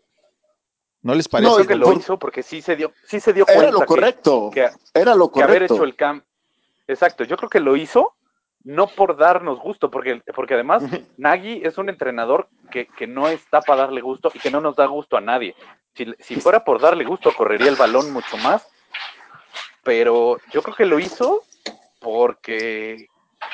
¿No 1.02 1.14
les 1.14 1.28
parece? 1.28 1.50
No, 1.50 1.56
creo 1.56 1.66
que 1.66 1.74
lo 1.74 1.92
hizo 1.92 2.18
porque 2.18 2.42
sí 2.42 2.62
se 2.62 2.74
dio, 2.74 2.92
sí 3.06 3.20
se 3.20 3.34
dio 3.34 3.44
cuenta. 3.44 3.64
Era 3.64 3.72
lo 3.72 3.84
correcto. 3.84 4.50
Que, 4.50 4.62
que, 4.62 5.00
era 5.00 5.14
lo 5.14 5.30
correcto. 5.30 5.52
Que 5.52 5.56
haber 5.56 5.62
hecho 5.64 5.84
el 5.84 5.96
cambio. 5.96 6.26
Exacto, 6.86 7.24
yo 7.24 7.36
creo 7.36 7.50
que 7.50 7.60
lo 7.60 7.76
hizo 7.76 8.14
no 8.64 8.86
por 8.86 9.16
darnos 9.16 9.58
gusto, 9.58 9.90
porque, 9.90 10.22
porque 10.34 10.54
además 10.54 10.84
Nagy 11.16 11.62
es 11.64 11.78
un 11.78 11.88
entrenador 11.88 12.48
que, 12.70 12.86
que, 12.86 13.06
no 13.06 13.28
está 13.28 13.60
para 13.60 13.82
darle 13.82 14.00
gusto 14.00 14.30
y 14.34 14.38
que 14.38 14.50
no 14.50 14.60
nos 14.60 14.76
da 14.76 14.86
gusto 14.86 15.16
a 15.16 15.20
nadie. 15.20 15.54
Si, 15.94 16.06
si, 16.20 16.36
fuera 16.36 16.64
por 16.64 16.80
darle 16.80 17.04
gusto, 17.04 17.32
correría 17.34 17.68
el 17.68 17.76
balón 17.76 18.12
mucho 18.12 18.36
más, 18.38 18.68
pero 19.82 20.38
yo 20.52 20.62
creo 20.62 20.76
que 20.76 20.86
lo 20.86 20.98
hizo 20.98 21.42
porque 22.00 23.08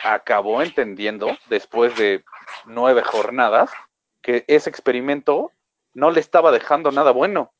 acabó 0.04 0.62
entendiendo, 0.62 1.36
después 1.48 1.96
de 1.96 2.24
nueve 2.66 3.02
jornadas, 3.02 3.70
que 4.22 4.44
ese 4.46 4.70
experimento 4.70 5.52
no 5.94 6.10
le 6.10 6.20
estaba 6.20 6.52
dejando 6.52 6.92
nada 6.92 7.10
bueno. 7.10 7.52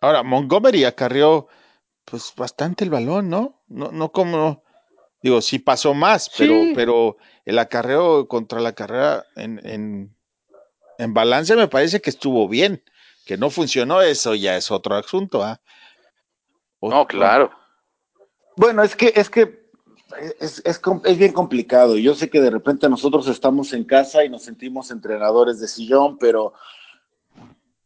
Ahora, 0.00 0.22
Montgomery 0.22 0.84
acarreó 0.84 1.48
pues 2.04 2.34
bastante 2.36 2.84
el 2.84 2.90
balón, 2.90 3.28
¿no? 3.28 3.62
No, 3.66 3.90
no 3.90 4.12
como 4.12 4.63
Digo, 5.24 5.40
sí 5.40 5.58
pasó 5.58 5.94
más, 5.94 6.30
pero, 6.36 6.52
sí. 6.52 6.72
pero 6.74 7.16
el 7.46 7.58
acarreo 7.58 8.28
contra 8.28 8.60
la 8.60 8.74
carrera 8.74 9.24
en, 9.36 9.58
en, 9.66 10.14
en, 10.98 11.14
balance 11.14 11.56
me 11.56 11.66
parece 11.66 12.02
que 12.02 12.10
estuvo 12.10 12.46
bien. 12.46 12.84
Que 13.24 13.38
no 13.38 13.48
funcionó, 13.48 14.02
eso 14.02 14.34
ya 14.34 14.54
es 14.54 14.70
otro 14.70 14.96
asunto. 14.96 15.42
¿eh? 15.48 15.56
Otro. 16.78 16.98
No, 16.98 17.06
claro. 17.06 17.50
Bueno, 18.58 18.82
es 18.82 18.94
que, 18.94 19.14
es 19.16 19.30
que 19.30 19.70
es, 20.40 20.60
es, 20.62 20.82
es, 21.04 21.18
bien 21.18 21.32
complicado. 21.32 21.96
Yo 21.96 22.14
sé 22.14 22.28
que 22.28 22.42
de 22.42 22.50
repente 22.50 22.86
nosotros 22.90 23.26
estamos 23.26 23.72
en 23.72 23.84
casa 23.84 24.26
y 24.26 24.28
nos 24.28 24.42
sentimos 24.42 24.90
entrenadores 24.90 25.58
de 25.58 25.68
sillón, 25.68 26.18
pero 26.18 26.52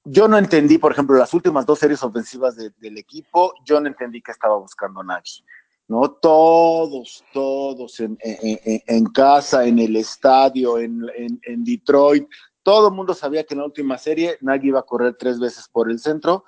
yo 0.02 0.26
no 0.26 0.38
entendí, 0.38 0.78
por 0.78 0.90
ejemplo, 0.90 1.16
las 1.16 1.32
últimas 1.34 1.64
dos 1.66 1.78
series 1.78 2.02
ofensivas 2.02 2.56
de, 2.56 2.70
del 2.78 2.98
equipo, 2.98 3.54
yo 3.64 3.80
no 3.80 3.86
entendí 3.86 4.22
qué 4.22 4.32
estaba 4.32 4.56
buscando 4.56 5.04
Nagy. 5.04 5.44
¿No? 5.88 6.10
Todos, 6.10 7.24
todos 7.32 7.98
en, 8.00 8.16
en, 8.20 8.82
en 8.86 9.06
casa, 9.06 9.66
en 9.66 9.78
el 9.78 9.96
estadio, 9.96 10.78
en, 10.78 11.10
en, 11.16 11.64
Detroit, 11.64 12.28
todo 12.62 12.88
el 12.88 12.94
mundo 12.94 13.14
sabía 13.14 13.44
que 13.44 13.54
en 13.54 13.60
la 13.60 13.66
última 13.66 13.96
serie 13.96 14.36
Nagy 14.42 14.68
iba 14.68 14.80
a 14.80 14.84
correr 14.84 15.16
tres 15.18 15.40
veces 15.40 15.66
por 15.68 15.90
el 15.90 15.98
centro 15.98 16.44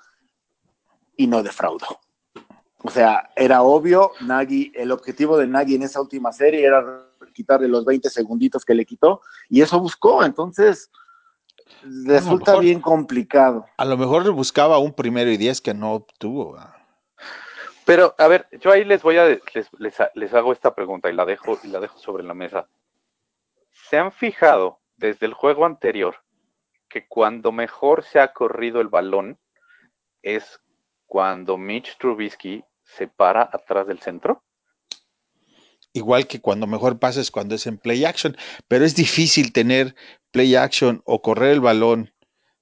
y 1.17 1.27
no 1.27 1.43
defraudó. 1.43 1.99
O 2.83 2.91
sea, 2.91 3.31
era 3.35 3.63
obvio, 3.63 4.13
Nagy, 4.21 4.73
el 4.75 4.93
objetivo 4.93 5.37
de 5.39 5.47
Nagy 5.47 5.75
en 5.75 5.83
esa 5.83 6.01
última 6.01 6.33
serie 6.33 6.65
era 6.65 7.07
quitarle 7.33 7.69
los 7.69 7.85
20 7.85 8.11
segunditos 8.11 8.65
que 8.65 8.75
le 8.75 8.85
quitó 8.85 9.23
y 9.49 9.63
eso 9.63 9.81
buscó, 9.81 10.25
entonces 10.25 10.91
resulta 12.05 12.53
mejor, 12.53 12.65
bien 12.65 12.81
complicado. 12.81 13.65
A 13.79 13.85
lo 13.87 13.97
mejor 13.97 14.31
buscaba 14.33 14.79
un 14.79 14.93
primero 14.93 15.31
y 15.31 15.39
diez 15.39 15.61
que 15.61 15.73
no 15.73 15.93
obtuvo. 15.93 16.53
¿verdad? 16.53 16.80
Pero, 17.91 18.15
a 18.19 18.29
ver, 18.29 18.47
yo 18.61 18.71
ahí 18.71 18.85
les 18.85 19.03
voy 19.03 19.17
a, 19.17 19.25
les, 19.25 19.69
les, 19.81 19.97
les, 20.15 20.33
hago 20.33 20.53
esta 20.53 20.77
pregunta 20.77 21.11
y 21.11 21.13
la 21.13 21.25
dejo, 21.25 21.59
y 21.65 21.67
la 21.67 21.81
dejo 21.81 21.99
sobre 21.99 22.23
la 22.23 22.35
mesa. 22.35 22.69
¿Se 23.73 23.99
han 23.99 24.13
fijado 24.13 24.79
desde 24.97 25.27
el 25.27 25.35
juego 25.35 25.67
anterior 25.67 26.23
que 26.89 27.09
cuando 27.09 27.51
mejor 27.51 28.05
se 28.05 28.21
ha 28.21 28.33
corrido 28.33 28.81
el 28.81 28.87
balón 28.87 29.41
es 30.23 30.61
cuando 31.07 31.57
Mitch 31.57 31.99
Trubisky 31.99 32.63
se 32.85 33.09
para 33.09 33.51
atrás 33.53 33.89
del 33.89 33.99
centro? 33.99 34.45
Igual 35.93 36.29
que 36.29 36.41
cuando 36.41 36.69
mejor 36.69 37.01
pasa 37.01 37.21
es 37.21 37.33
cuando 37.33 37.57
es 37.57 37.67
en 37.67 37.77
play 37.77 38.05
action, 38.05 38.37
pero 38.69 38.85
es 38.85 38.95
difícil 38.95 39.53
tener 39.53 39.97
play 40.31 40.55
action 40.55 41.03
o 41.07 41.23
correr 41.23 41.55
el 41.55 41.61
balón 41.61 42.15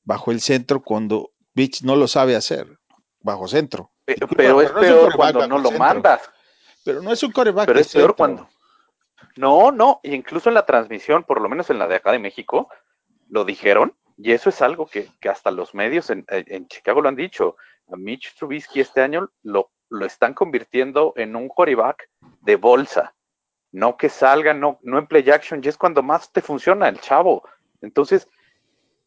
bajo 0.05 0.31
el 0.31 0.41
centro 0.41 0.83
cuando 0.83 1.33
Mitch 1.53 1.83
no 1.83 1.97
lo 1.97 2.09
sabe 2.09 2.35
hacer, 2.35 2.79
bajo 3.21 3.47
centro. 3.47 3.93
Pero, 4.09 4.27
pero 4.29 4.63
es 4.63 4.71
peor 4.71 5.15
cuando 5.15 5.47
no 5.47 5.59
lo 5.59 5.71
mandas. 5.73 6.31
Pero 6.83 7.03
no 7.03 7.13
es 7.13 7.23
un 7.23 7.31
coreback. 7.31 7.67
Pero 7.67 7.79
es 7.79 7.93
peor 7.93 8.17
cuando. 8.17 8.49
No, 9.37 9.71
no, 9.71 10.01
incluso 10.03 10.49
en 10.49 10.55
la 10.55 10.65
transmisión, 10.65 11.25
por 11.25 11.43
lo 11.43 11.49
menos 11.51 11.69
en 11.69 11.79
la 11.79 11.87
de 11.87 11.97
acá 11.97 12.13
de 12.13 12.19
México, 12.19 12.71
lo 13.29 13.45
dijeron, 13.45 13.95
Y 14.17 14.33
eso 14.33 14.49
es 14.49 14.63
algo 14.63 14.87
que, 14.87 15.11
hasta 15.31 15.51
los 15.51 15.75
medios 15.75 16.11
en, 16.11 16.25
Chicago 16.69 17.03
lo 17.03 17.11
han 17.11 17.17
dicho. 17.17 17.57
A 17.93 17.97
Mitch 17.97 18.35
Trubisky 18.35 18.81
este 18.81 19.03
año 19.03 19.31
lo, 19.43 19.71
lo 19.91 20.07
están 20.07 20.33
convirtiendo 20.33 21.13
en 21.17 21.37
un 21.37 21.49
quarterback 21.49 22.09
de 22.41 22.57
bolsa. 22.57 23.15
No 23.73 23.99
que 23.99 24.09
salga, 24.09 24.55
no, 24.55 24.79
no 24.83 24.99
en 24.99 25.07
play 25.07 25.29
action, 25.29 25.61
y 25.63 25.69
es 25.69 25.77
cuando 25.77 26.03
más 26.03 26.33
te 26.33 26.41
funciona 26.41 26.89
el 26.89 26.99
chavo. 26.99 27.47
Entonces, 27.83 28.27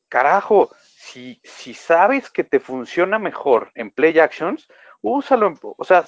carajo, 0.09 0.69
si, 0.79 1.41
si 1.43 1.73
sabes 1.73 2.29
que 2.29 2.43
te 2.43 2.59
funciona 2.59 3.17
mejor 3.17 3.71
en 3.73 3.89
play 3.89 4.19
actions, 4.19 4.67
úsalo, 5.01 5.53
o 5.61 5.83
sea, 5.83 6.05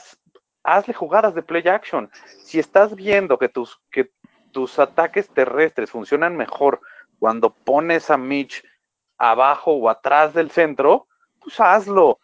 hazle 0.64 0.94
jugadas 0.94 1.36
de 1.36 1.44
play 1.44 1.68
action. 1.68 2.10
Si 2.44 2.60
estás 2.60 2.96
viendo 2.96 3.38
que 3.38 3.50
tus, 3.50 3.80
que 3.92 4.12
tus 4.52 4.80
ataques 4.80 5.30
terrestres 5.30 5.92
funcionan 5.92 6.38
mejor 6.38 6.82
cuando 7.20 7.54
pones 7.54 8.10
a 8.10 8.18
Mitch 8.18 8.64
abajo 9.18 9.74
o 9.74 9.90
atrás 9.90 10.34
del 10.34 10.52
centro, 10.52 11.08
pues 11.40 11.60
hazlo. 11.60 12.20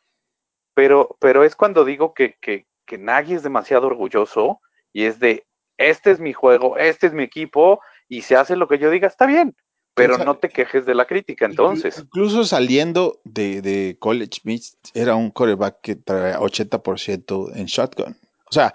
Pero, 0.74 1.18
pero 1.20 1.44
es 1.44 1.56
cuando 1.56 1.84
digo 1.84 2.14
que, 2.14 2.38
que, 2.40 2.68
que 2.86 2.98
Nagy 2.98 3.34
es 3.34 3.44
demasiado 3.44 3.88
orgulloso 3.88 4.62
y 4.94 5.06
es 5.06 5.20
de, 5.20 5.46
este 5.78 6.12
es 6.12 6.20
mi 6.20 6.34
juego, 6.34 6.78
este 6.78 7.08
es 7.08 7.14
mi 7.14 7.24
equipo, 7.24 7.82
y 8.08 8.22
se 8.24 8.36
hace 8.36 8.56
lo 8.56 8.68
que 8.68 8.80
yo 8.80 8.90
diga, 8.90 9.08
está 9.08 9.26
bien, 9.26 9.56
pero 10.00 10.18
no 10.24 10.38
te 10.38 10.50
quejes 10.50 10.86
de 10.86 10.96
la 10.96 11.06
crítica 11.06 11.46
entonces. 11.46 12.00
Incluso 12.00 12.46
saliendo 12.46 13.20
de, 13.24 13.98
College 14.00 14.42
Mitch 14.44 14.74
era 14.94 15.16
un 15.16 15.32
coreback 15.32 15.82
que 15.82 15.96
trae 15.96 16.36
80% 16.36 17.56
en 17.56 17.66
shotgun. 17.66 18.18
O 18.46 18.52
sea, 18.52 18.74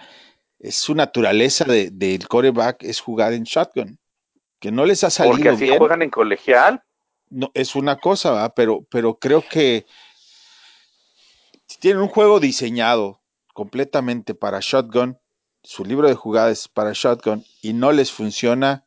es 0.58 0.76
su 0.76 0.94
naturaleza 0.94 1.64
del 1.64 1.98
de, 1.98 2.18
coreback 2.28 2.82
es 2.84 3.00
jugar 3.00 3.32
en 3.32 3.44
shotgun. 3.44 3.98
Que 4.60 4.70
no 4.70 4.86
les 4.86 5.04
ha 5.04 5.10
salido 5.10 5.36
Porque 5.36 5.48
así 5.48 5.68
juegan 5.76 6.02
en 6.02 6.10
colegial. 6.10 6.82
No, 7.28 7.50
es 7.54 7.74
una 7.74 7.96
cosa, 7.96 8.52
pero, 8.54 8.86
pero 8.90 9.18
creo 9.18 9.42
que 9.46 9.86
tienen 11.80 12.02
un 12.02 12.08
juego 12.08 12.40
diseñado 12.40 13.20
completamente 13.52 14.34
para 14.34 14.60
shotgun, 14.60 15.18
su 15.62 15.84
libro 15.84 16.08
de 16.08 16.14
jugadas 16.14 16.68
para 16.68 16.92
shotgun 16.92 17.44
y 17.62 17.72
no 17.72 17.92
les 17.92 18.12
funciona, 18.12 18.83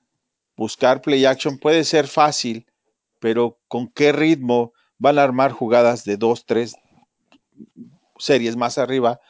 buscar 0.58 1.02
play 1.02 1.24
action 1.26 1.58
puede 1.58 1.84
ser 1.84 2.08
fácil, 2.08 2.66
pero 3.20 3.60
¿con 3.68 3.88
qué 3.88 4.12
ritmo 4.12 4.74
van 4.98 5.20
a 5.20 5.24
armar 5.24 5.52
jugadas 5.52 6.04
de 6.04 6.18
dos, 6.18 6.46
tres 6.46 6.76
series 8.18 8.58
más 8.58 8.78
arriba 8.78 9.22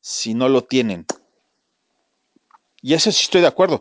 si 0.00 0.34
no 0.34 0.48
lo 0.48 0.64
tienen? 0.64 1.06
Y 2.82 2.94
eso 2.94 3.10
sí 3.12 3.22
estoy 3.22 3.40
de 3.40 3.46
acuerdo. 3.46 3.80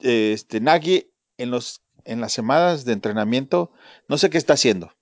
este, 0.00 0.60
Nagy 0.60 1.12
en, 1.36 1.50
los, 1.50 1.82
en 2.04 2.20
las 2.20 2.32
semanas 2.32 2.84
de 2.86 2.94
entrenamiento, 2.94 3.70
no 4.08 4.16
sé 4.16 4.30
qué 4.30 4.38
está 4.38 4.54
haciendo, 4.54 4.92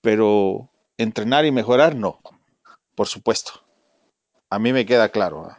pero 0.00 0.70
entrenar 0.96 1.44
y 1.44 1.52
mejorar, 1.52 1.94
no, 1.94 2.20
por 2.94 3.08
supuesto. 3.08 3.62
A 4.48 4.58
mí 4.58 4.72
me 4.72 4.86
queda 4.86 5.10
claro, 5.10 5.54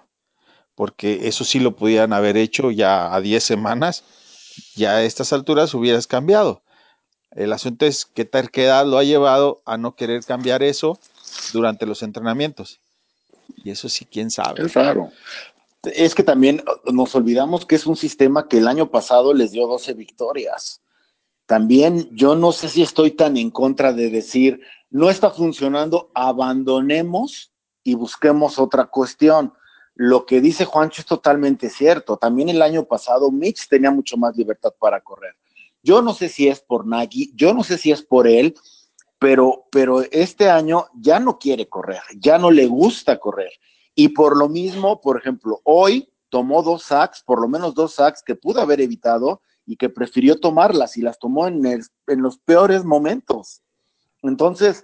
porque 0.74 1.28
eso 1.28 1.44
sí 1.44 1.60
lo 1.60 1.76
podían 1.76 2.14
haber 2.14 2.36
hecho 2.36 2.72
ya 2.72 3.14
a 3.14 3.22
10 3.22 3.44
semanas, 3.44 4.04
ya 4.76 4.98
a 4.98 5.04
estas 5.04 5.34
alturas 5.34 5.74
hubieras 5.74 6.08
cambiado. 6.08 6.62
El 7.32 7.52
asunto 7.52 7.86
es 7.86 8.06
qué 8.06 8.24
terquedad 8.26 8.86
lo 8.86 8.98
ha 8.98 9.04
llevado 9.04 9.62
a 9.66 9.78
no 9.78 9.96
querer 9.96 10.24
cambiar 10.24 10.64
eso 10.64 11.00
durante 11.52 11.86
los 11.86 12.02
entrenamientos. 12.02 12.80
Y 13.58 13.72
eso 13.72 13.90
sí, 13.90 14.06
quién 14.06 14.32
sabe. 14.32 14.66
Es. 14.66 14.74
Es 15.94 16.16
que 16.16 16.24
también 16.24 16.64
nos 16.92 17.14
olvidamos 17.14 17.66
que 17.66 17.76
es 17.76 17.86
un 17.86 17.96
sistema 17.96 18.48
que 18.48 18.58
el 18.58 18.68
año 18.68 18.90
pasado 18.90 19.34
les 19.34 19.52
dio 19.52 19.68
12 19.68 19.94
victorias. 19.94 20.82
También 21.46 22.10
yo 22.12 22.36
no 22.36 22.52
sé 22.52 22.70
si 22.70 22.82
estoy 22.82 23.12
tan 23.12 23.38
en 23.38 23.52
contra 23.52 23.94
de 23.94 24.10
decir, 24.10 24.62
no 24.90 25.10
está 25.10 25.30
funcionando, 25.30 26.10
abandonemos 26.16 27.52
y 27.84 27.94
busquemos 27.94 28.58
otra 28.58 28.86
cuestión. 28.86 29.54
Lo 29.96 30.26
que 30.26 30.42
dice 30.42 30.66
Juancho 30.66 31.02
es 31.02 31.06
totalmente 31.06 31.70
cierto. 31.70 32.18
También 32.18 32.50
el 32.50 32.62
año 32.62 32.84
pasado 32.84 33.32
Mitch 33.32 33.68
tenía 33.70 33.92
mucho 33.92 34.18
más 34.18 34.36
libertad 34.36 34.74
para 34.78 35.02
correr. 35.02 35.36
Yo 35.82 36.02
no 36.02 36.14
sé 36.14 36.30
si 36.30 36.48
es 36.48 36.60
por 36.60 36.86
Nagy, 36.86 37.32
yo 37.36 37.54
no 37.54 37.64
sé 37.64 37.78
si 37.78 37.92
es 37.92 38.02
por 38.02 38.28
él, 38.28 38.56
pero, 39.20 39.66
pero 39.72 40.02
este 40.02 40.50
año 40.50 40.88
ya 40.96 41.20
no 41.20 41.40
quiere 41.40 41.70
correr, 41.70 42.02
ya 42.18 42.38
no 42.38 42.52
le 42.52 42.66
gusta 42.66 43.20
correr. 43.20 43.52
Y 43.94 44.10
por 44.10 44.36
lo 44.36 44.50
mismo, 44.50 45.00
por 45.00 45.18
ejemplo, 45.18 45.62
hoy 45.64 46.12
tomó 46.30 46.62
dos 46.64 46.84
sacks, 46.84 47.24
por 47.24 47.40
lo 47.40 47.48
menos 47.48 47.74
dos 47.74 47.94
sacks 47.94 48.22
que 48.22 48.36
pudo 48.36 48.60
haber 48.60 48.82
evitado 48.82 49.42
y 49.66 49.78
que 49.78 49.90
prefirió 49.90 50.40
tomarlas 50.40 50.98
y 50.98 51.02
las 51.02 51.18
tomó 51.18 51.48
en, 51.48 51.66
en 51.66 52.22
los 52.22 52.38
peores 52.40 52.84
momentos. 52.84 53.62
Entonces, 54.22 54.84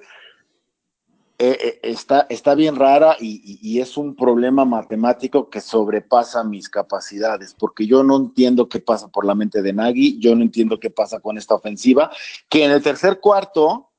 eh, 1.43 1.57
eh, 1.59 1.79
está, 1.81 2.27
está 2.29 2.53
bien 2.53 2.75
rara 2.75 3.17
y, 3.19 3.79
es 3.79 3.97
un 3.97 4.15
problema 4.15 4.63
matemático 4.63 5.49
que 5.49 5.59
sobrepasa 5.59 6.43
mis 6.43 6.69
capacidades, 6.69 7.55
porque 7.57 7.87
yo 7.87 8.03
no 8.03 8.15
entiendo 8.15 8.69
qué 8.69 8.79
pasa 8.79 9.07
por 9.07 9.25
la 9.25 9.33
mente 9.33 9.63
de 9.63 9.73
Nagy, 9.73 10.19
yo 10.19 10.35
no 10.35 10.43
entiendo 10.43 10.79
qué 10.79 10.91
pasa 10.91 11.19
con 11.19 11.39
esta 11.39 11.55
ofensiva, 11.55 12.11
que 12.47 12.63
en 12.63 12.69
el 12.69 12.83
tercer 12.83 13.19
cuarto 13.19 13.89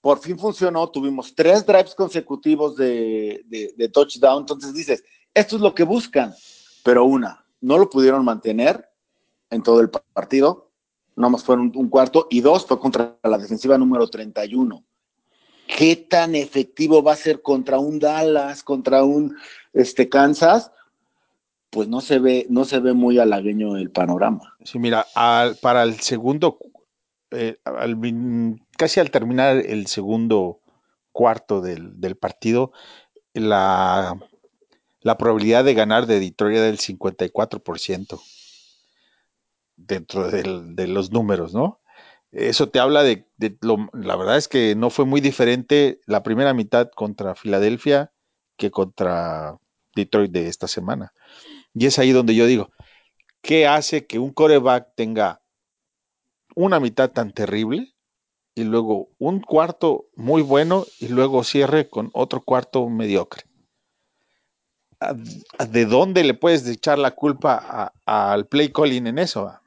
por 0.00 0.20
fin 0.20 0.38
funcionó, 0.38 0.88
tuvimos 0.88 1.34
tres 1.34 1.66
drives 1.66 1.96
consecutivos 1.96 2.76
de, 2.76 3.42
de 3.76 3.88
touchdown, 3.88 4.42
entonces 4.42 4.72
dices, 4.72 5.02
esto 5.34 5.56
es 5.56 5.62
lo 5.62 5.74
que 5.74 5.82
buscan, 5.82 6.32
pero 6.84 7.06
una, 7.06 7.44
no 7.60 7.76
lo 7.76 7.90
pudieron 7.90 8.24
mantener 8.24 8.88
en 9.50 9.64
todo 9.64 9.80
el 9.80 9.90
partido, 9.90 10.70
nomás 11.16 11.42
fueron 11.42 11.72
un 11.74 11.88
cuarto, 11.88 12.28
y 12.30 12.40
dos, 12.40 12.64
fue 12.66 12.78
contra 12.78 13.18
la 13.24 13.36
defensiva 13.36 13.76
número 13.76 14.06
31 14.06 14.84
qué 15.66 15.96
tan 15.96 16.34
efectivo 16.34 17.02
va 17.02 17.12
a 17.12 17.16
ser 17.16 17.42
contra 17.42 17.78
un 17.78 17.98
Dallas, 17.98 18.62
contra 18.62 19.04
un 19.04 19.36
este, 19.72 20.08
Kansas, 20.08 20.70
pues 21.70 21.88
no 21.88 22.00
se 22.00 22.18
ve, 22.18 22.46
no 22.48 22.64
se 22.64 22.78
ve 22.80 22.92
muy 22.92 23.18
halagueño 23.18 23.76
el 23.76 23.90
panorama. 23.90 24.56
Sí, 24.64 24.78
mira, 24.78 25.06
para 25.60 25.82
el 25.82 26.00
segundo, 26.00 26.58
eh, 27.30 27.58
casi 28.76 29.00
al 29.00 29.10
terminar 29.10 29.56
el 29.58 29.86
segundo 29.86 30.60
cuarto 31.12 31.60
del, 31.60 32.16
partido, 32.16 32.72
la, 33.34 34.16
la, 35.00 35.18
probabilidad 35.18 35.64
de 35.64 35.74
ganar 35.74 36.06
de 36.06 36.20
Detroit 36.20 36.56
era 36.56 36.66
del 36.66 36.78
54% 36.78 38.20
dentro 39.76 40.30
de 40.30 40.86
los 40.86 41.12
números, 41.12 41.54
¿no? 41.54 41.80
Eso 42.36 42.68
te 42.68 42.80
habla 42.80 43.02
de, 43.02 43.26
lo, 43.62 43.88
la 43.94 44.14
verdad 44.14 44.36
es 44.36 44.46
que 44.46 44.74
no 44.76 44.90
fue 44.90 45.06
muy 45.06 45.22
diferente 45.22 46.02
la 46.04 46.22
primera 46.22 46.52
mitad 46.52 46.90
contra 46.94 47.34
Filadelfia 47.34 48.12
que 48.58 48.70
contra 48.70 49.56
Detroit 49.94 50.30
de 50.32 50.48
esta 50.48 50.68
semana. 50.68 51.14
Y 51.72 51.86
es 51.86 51.98
ahí 51.98 52.12
donde 52.12 52.34
yo 52.34 52.44
digo, 52.44 52.68
¿qué 53.40 53.66
hace 53.66 54.06
que 54.06 54.18
un 54.18 54.34
coreback 54.34 54.94
tenga 54.94 55.40
una 56.54 56.78
mitad 56.78 57.10
tan 57.10 57.32
terrible 57.32 57.94
y 58.54 58.64
luego 58.64 59.08
un 59.16 59.40
cuarto 59.40 60.04
muy 60.14 60.42
bueno 60.42 60.84
y 61.00 61.08
luego 61.08 61.42
cierre 61.42 61.88
con 61.88 62.10
otro 62.12 62.42
cuarto 62.42 62.86
mediocre? 62.90 63.44
¿De 65.70 65.86
dónde 65.86 66.22
le 66.22 66.34
puedes 66.34 66.68
echar 66.68 66.98
la 66.98 67.12
culpa 67.12 67.94
al 68.04 68.46
play 68.46 68.70
calling 68.70 69.06
en 69.06 69.18
eso? 69.18 69.58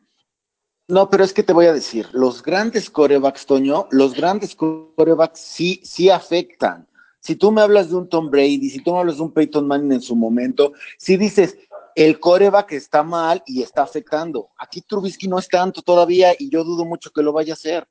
No, 0.90 1.08
pero 1.08 1.24
es 1.24 1.34
que 1.34 1.44
te 1.44 1.54
voy 1.54 1.68
a 1.68 1.74
decir, 1.74 2.08
los 2.14 2.42
grandes 2.42 2.90
corebacks, 2.90 3.46
Toño, 3.46 3.88
los 3.92 4.16
grandes 4.16 4.56
corebacks 4.56 5.40
sí, 5.40 5.80
sí 5.84 6.10
afectan. 6.10 6.88
Si 7.20 7.36
tú 7.36 7.52
me 7.52 7.62
hablas 7.62 7.92
de 7.92 7.96
un 7.96 8.10
Tom 8.10 8.32
Brady, 8.32 8.72
si 8.72 8.82
tú 8.82 8.94
me 8.94 9.00
hablas 9.02 9.18
de 9.18 9.22
un 9.22 9.32
Peyton 9.32 9.68
Manning 9.68 9.92
en 9.92 10.02
su 10.02 10.16
momento, 10.16 10.74
si 10.98 11.16
dices, 11.16 11.60
el 11.94 12.20
coreback 12.20 12.72
está 12.72 13.04
mal 13.04 13.44
y 13.46 13.62
está 13.62 13.84
afectando. 13.84 14.50
Aquí 14.58 14.82
Trubisky 14.82 15.28
no 15.28 15.38
es 15.38 15.48
tanto 15.48 15.84
todavía 15.84 16.34
y 16.40 16.50
yo 16.50 16.64
dudo 16.64 16.86
mucho 16.86 17.12
que 17.12 17.22
lo 17.22 17.34
vaya 17.34 17.54
a 17.54 17.56
hacer. 17.56 17.88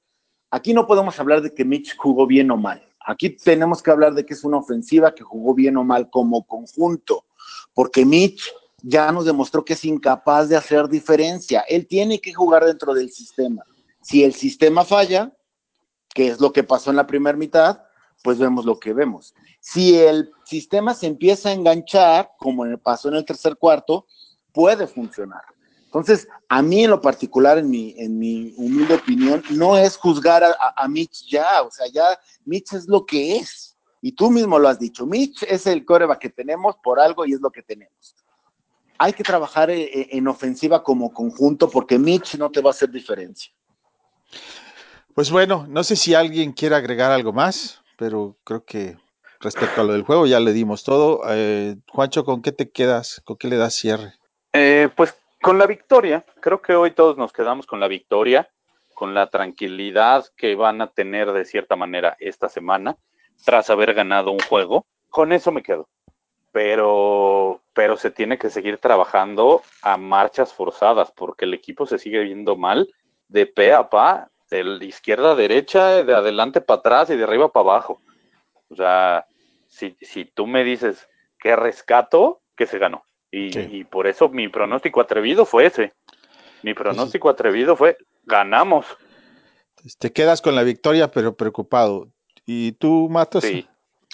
Aquí 0.51 0.75
no 0.75 0.85
podemos 0.85 1.21
hablar 1.21 1.41
de 1.41 1.55
que 1.55 1.65
Mitch 1.65 1.97
jugó 1.97 2.27
bien 2.27 2.51
o 2.51 2.57
mal. 2.57 2.83
Aquí 3.07 3.31
tenemos 3.31 3.81
que 3.81 3.93
hablar 3.93 4.13
de 4.15 4.27
que 4.27 4.35
es 4.35 4.43
una 4.43 4.57
ofensiva 4.57 5.15
que 5.15 5.23
jugó 5.23 5.55
bien 5.55 5.77
o 5.77 5.85
mal 5.85 6.11
como 6.11 6.45
conjunto, 6.45 7.27
porque 7.73 8.05
Mitch 8.05 8.53
ya 8.83 9.11
nos 9.13 9.25
demostró 9.25 9.65
que 9.65 9.73
es 9.73 9.85
incapaz 9.85 10.49
de 10.49 10.57
hacer 10.57 10.89
diferencia. 10.89 11.61
Él 11.69 11.87
tiene 11.87 12.21
que 12.21 12.33
jugar 12.33 12.65
dentro 12.65 12.95
del 12.95 13.11
sistema. 13.11 13.65
Si 14.03 14.23
el 14.23 14.35
sistema 14.35 14.85
falla, 14.85 15.33
que 16.15 16.29
es 16.29 16.41
lo 16.41 16.53
que 16.53 16.63
pasó 16.63 16.91
en 16.91 16.97
la 16.97 17.07
primera 17.07 17.37
mitad, 17.37 17.83
pues 18.23 18.39
vemos 18.39 18.65
lo 18.65 18.79
que 18.79 18.93
vemos. 18.93 19.35
Si 19.61 19.99
el 19.99 20.31
sistema 20.45 20.95
se 20.95 21.07
empieza 21.07 21.49
a 21.49 21.53
enganchar, 21.53 22.31
como 22.39 22.65
pasó 22.79 23.09
en 23.09 23.17
el 23.17 23.25
tercer 23.25 23.57
cuarto, 23.57 24.07
puede 24.53 24.87
funcionar. 24.87 25.43
Entonces, 25.85 26.29
a 26.49 26.63
mí 26.63 26.85
en 26.85 26.91
lo 26.91 27.01
particular, 27.01 27.59
en 27.59 27.71
mi, 27.71 27.95
en 27.97 28.19
mi 28.19 28.53
humilde 28.57 28.95
opinión, 28.95 29.43
no 29.51 29.77
es 29.77 29.97
juzgar 29.97 30.45
a, 30.45 30.55
a 30.77 30.89
Mitch 30.89 31.27
ya, 31.31 31.63
o 31.63 31.71
sea, 31.71 31.87
ya 31.89 32.19
Mitch 32.45 32.75
es 32.75 32.87
lo 32.87 33.07
que 33.07 33.37
es. 33.37 33.77
Y 34.01 34.13
tú 34.13 34.31
mismo 34.31 34.59
lo 34.59 34.69
has 34.69 34.79
dicho, 34.79 35.07
Mitch 35.07 35.43
es 35.45 35.67
el 35.67 35.85
coreba 35.85 36.19
que 36.19 36.29
tenemos 36.29 36.77
por 36.83 37.01
algo 37.01 37.25
y 37.27 37.33
es 37.33 37.41
lo 37.41 37.51
que 37.51 37.63
tenemos 37.63 38.15
hay 38.99 39.13
que 39.13 39.23
trabajar 39.23 39.71
eh, 39.71 39.83
eh, 39.83 40.09
en 40.13 40.29
ofensiva 40.29 40.83
como 40.83 41.13
conjunto 41.13 41.71
porque 41.71 41.99
Mitch 41.99 42.37
no 42.37 42.51
te 42.51 42.61
va 42.61 42.71
a 42.71 42.73
hacer 42.73 42.91
diferencia. 42.91 43.53
Pues 45.15 45.31
bueno, 45.31 45.67
no 45.69 45.83
sé 45.83 45.97
si 45.97 46.15
alguien 46.15 46.53
quiere 46.53 46.77
agregar 46.77 47.11
algo 47.11 47.33
más, 47.33 47.83
pero 47.97 48.37
creo 48.45 48.65
que 48.65 48.97
respecto 49.41 49.81
a 49.81 49.85
lo 49.85 49.93
del 49.93 50.03
juego 50.03 50.27
ya 50.27 50.41
le 50.41 50.53
dimos 50.53 50.85
todo. 50.85 51.23
Eh, 51.29 51.77
Juancho, 51.89 52.25
¿con 52.25 52.43
qué 52.43 52.53
te 52.53 52.71
quedas? 52.71 53.21
¿Con 53.25 53.37
qué 53.37 53.49
le 53.49 53.57
das 53.57 53.75
cierre? 53.75 54.15
Eh, 54.53 54.89
pues 54.97 55.17
con 55.41 55.59
la 55.59 55.67
victoria, 55.67 56.25
creo 56.41 56.63
que 56.63 56.75
hoy 56.75 56.93
todos 56.93 57.17
nos 57.17 57.33
quedamos 57.33 57.67
con 57.67 57.81
la 57.81 57.89
victoria, 57.89 58.49
con 58.95 59.15
la 59.15 59.31
tranquilidad 59.31 60.25
que 60.37 60.55
van 60.55 60.81
a 60.81 60.89
tener 60.89 61.33
de 61.33 61.45
cierta 61.45 61.77
manera 61.77 62.17
esta 62.19 62.49
semana, 62.49 62.97
tras 63.45 63.71
haber 63.71 63.95
ganado 63.95 64.31
un 64.33 64.41
juego. 64.41 64.87
Con 65.09 65.33
eso 65.33 65.53
me 65.53 65.63
quedo. 65.63 65.89
Pero, 66.53 67.61
pero 67.75 67.97
se 67.97 68.11
tiene 68.11 68.39
que 68.39 68.51
seguir 68.51 68.79
trabajando 68.79 69.63
a 69.83 69.97
marchas 69.97 70.53
forzadas, 70.53 71.13
porque 71.13 71.45
el 71.45 71.55
equipo 71.55 71.87
se 71.87 71.99
sigue 71.99 72.21
viendo 72.21 72.57
mal 72.57 72.89
de 73.29 73.47
pe 73.47 73.73
a 73.73 73.89
pa, 73.91 74.31
de 74.51 74.63
izquierda 74.85 75.33
a 75.33 75.35
derecha, 75.35 76.03
de 76.03 76.15
adelante 76.15 76.61
para 76.61 76.81
atrás 76.81 77.11
y 77.11 77.17
de 77.17 77.25
arriba 77.25 77.51
para 77.53 77.71
abajo. 77.71 78.01
O 78.71 78.77
sea, 78.77 79.27
si, 79.69 79.97
si 80.01 80.25
tú 80.25 80.47
me 80.47 80.65
dices 80.65 81.09
que 81.39 81.55
rescato, 81.55 82.41
que 82.57 82.67
se 82.67 82.79
ganó. 82.79 83.05
Y, 83.31 83.53
Sí. 83.53 83.69
y 83.71 83.85
por 83.85 84.07
eso 84.07 84.31
mi 84.31 84.49
pronóstico 84.49 85.01
atrevido 85.01 85.45
fue 85.45 85.67
ese. 85.67 85.93
Mi 86.63 86.75
pronóstico 86.75 87.29
atrevido 87.29 87.77
fue 87.77 87.99
ganamos. 88.25 88.87
Te 89.99 90.13
quedas 90.13 90.43
con 90.43 90.55
la 90.55 90.63
victoria, 90.63 91.11
pero 91.11 91.37
preocupado. 91.37 92.09
¿Y 92.47 92.73
tú, 92.73 93.09
Matos? 93.11 93.45
Sí. 93.45 93.69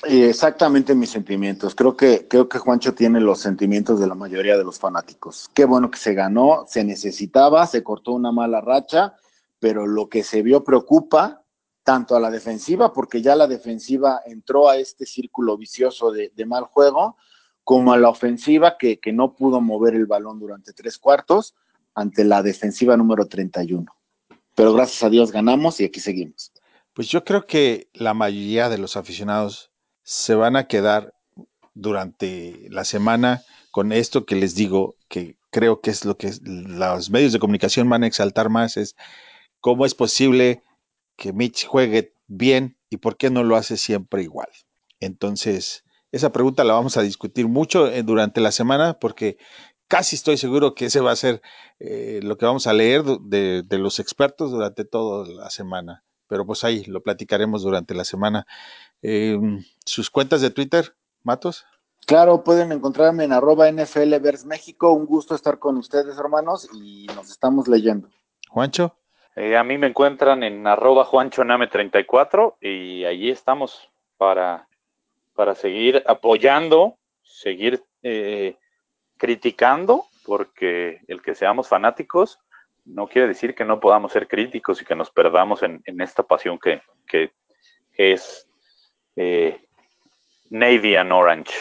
Y 0.06 0.22
exactamente 0.22 0.94
mis 0.94 1.10
sentimientos. 1.10 1.74
Creo 1.74 1.96
que, 1.96 2.26
creo 2.28 2.48
que 2.48 2.58
Juancho 2.58 2.94
tiene 2.94 3.20
los 3.20 3.40
sentimientos 3.40 4.00
de 4.00 4.06
la 4.06 4.14
mayoría 4.14 4.56
de 4.56 4.64
los 4.64 4.78
fanáticos. 4.78 5.50
Qué 5.54 5.64
bueno 5.64 5.90
que 5.90 5.98
se 5.98 6.14
ganó, 6.14 6.64
se 6.68 6.84
necesitaba, 6.84 7.66
se 7.66 7.82
cortó 7.82 8.12
una 8.12 8.32
mala 8.32 8.60
racha, 8.60 9.14
pero 9.58 9.86
lo 9.86 10.08
que 10.08 10.22
se 10.22 10.42
vio 10.42 10.64
preocupa 10.64 11.42
tanto 11.82 12.16
a 12.16 12.20
la 12.20 12.30
defensiva, 12.30 12.92
porque 12.92 13.22
ya 13.22 13.36
la 13.36 13.46
defensiva 13.46 14.20
entró 14.26 14.68
a 14.68 14.76
este 14.76 15.06
círculo 15.06 15.56
vicioso 15.56 16.10
de, 16.10 16.32
de 16.34 16.46
mal 16.46 16.64
juego, 16.64 17.16
como 17.62 17.92
a 17.92 17.98
la 17.98 18.08
ofensiva 18.08 18.76
que, 18.78 19.00
que 19.00 19.12
no 19.12 19.34
pudo 19.34 19.60
mover 19.60 19.94
el 19.94 20.06
balón 20.06 20.38
durante 20.38 20.72
tres 20.72 20.98
cuartos 20.98 21.54
ante 21.94 22.24
la 22.24 22.42
defensiva 22.42 22.96
número 22.96 23.26
31. 23.26 23.86
Pero 24.54 24.72
gracias 24.72 25.02
a 25.02 25.10
Dios 25.10 25.32
ganamos 25.32 25.80
y 25.80 25.84
aquí 25.84 26.00
seguimos. 26.00 26.52
Pues 26.92 27.08
yo 27.08 27.24
creo 27.24 27.46
que 27.46 27.88
la 27.92 28.14
mayoría 28.14 28.68
de 28.68 28.78
los 28.78 28.96
aficionados 28.96 29.72
se 30.04 30.34
van 30.34 30.54
a 30.56 30.68
quedar 30.68 31.14
durante 31.72 32.68
la 32.70 32.84
semana 32.84 33.42
con 33.70 33.90
esto 33.90 34.24
que 34.24 34.36
les 34.36 34.54
digo, 34.54 34.96
que 35.08 35.36
creo 35.50 35.80
que 35.80 35.90
es 35.90 36.04
lo 36.04 36.16
que 36.16 36.30
los 36.42 37.10
medios 37.10 37.32
de 37.32 37.40
comunicación 37.40 37.88
van 37.88 38.04
a 38.04 38.06
exaltar 38.06 38.50
más, 38.50 38.76
es 38.76 38.94
cómo 39.60 39.84
es 39.86 39.94
posible 39.94 40.62
que 41.16 41.32
Mitch 41.32 41.66
juegue 41.66 42.14
bien 42.28 42.76
y 42.90 42.98
por 42.98 43.16
qué 43.16 43.30
no 43.30 43.42
lo 43.42 43.56
hace 43.56 43.76
siempre 43.76 44.22
igual. 44.22 44.48
Entonces, 45.00 45.84
esa 46.12 46.30
pregunta 46.32 46.64
la 46.64 46.74
vamos 46.74 46.96
a 46.96 47.02
discutir 47.02 47.48
mucho 47.48 47.88
eh, 47.88 48.02
durante 48.02 48.40
la 48.40 48.52
semana 48.52 48.98
porque 49.00 49.38
casi 49.88 50.16
estoy 50.16 50.36
seguro 50.36 50.74
que 50.74 50.86
ese 50.86 51.00
va 51.00 51.12
a 51.12 51.16
ser 51.16 51.42
eh, 51.80 52.20
lo 52.22 52.36
que 52.36 52.46
vamos 52.46 52.66
a 52.66 52.72
leer 52.72 53.02
de, 53.04 53.62
de 53.62 53.78
los 53.78 53.98
expertos 53.98 54.50
durante 54.52 54.84
toda 54.84 55.26
la 55.28 55.50
semana 55.50 56.04
pero 56.26 56.46
pues 56.46 56.64
ahí 56.64 56.84
lo 56.84 57.02
platicaremos 57.02 57.62
durante 57.62 57.94
la 57.94 58.04
semana. 58.04 58.46
Eh, 59.02 59.38
¿Sus 59.84 60.10
cuentas 60.10 60.40
de 60.40 60.50
Twitter, 60.50 60.94
Matos? 61.22 61.66
Claro, 62.06 62.44
pueden 62.44 62.70
encontrarme 62.72 63.24
en 63.24 63.32
arroba 63.32 63.70
NFL 63.70 64.18
Vers 64.20 64.44
México. 64.44 64.92
Un 64.92 65.06
gusto 65.06 65.34
estar 65.34 65.58
con 65.58 65.78
ustedes, 65.78 66.18
hermanos, 66.18 66.68
y 66.74 67.06
nos 67.14 67.30
estamos 67.30 67.66
leyendo. 67.66 68.08
Juancho. 68.50 68.96
Eh, 69.36 69.56
a 69.56 69.64
mí 69.64 69.78
me 69.78 69.88
encuentran 69.88 70.42
en 70.42 70.66
arroba 70.66 71.06
juanchoname34 71.06 72.56
y 72.60 73.04
allí 73.04 73.30
estamos 73.30 73.90
para, 74.16 74.68
para 75.34 75.54
seguir 75.54 76.04
apoyando, 76.06 76.98
seguir 77.22 77.82
eh, 78.02 78.56
criticando, 79.16 80.04
porque 80.24 81.00
el 81.08 81.20
que 81.20 81.34
seamos 81.34 81.68
fanáticos 81.68 82.38
no 82.84 83.06
quiere 83.06 83.28
decir 83.28 83.54
que 83.54 83.64
no 83.64 83.80
podamos 83.80 84.12
ser 84.12 84.28
críticos 84.28 84.80
y 84.82 84.84
que 84.84 84.94
nos 84.94 85.10
perdamos 85.10 85.62
en, 85.62 85.82
en 85.84 86.00
esta 86.00 86.22
pasión 86.22 86.58
que, 86.58 86.82
que 87.06 87.32
es 87.96 88.46
eh, 89.16 89.60
Navy 90.50 90.96
and 90.96 91.12
Orange. 91.12 91.52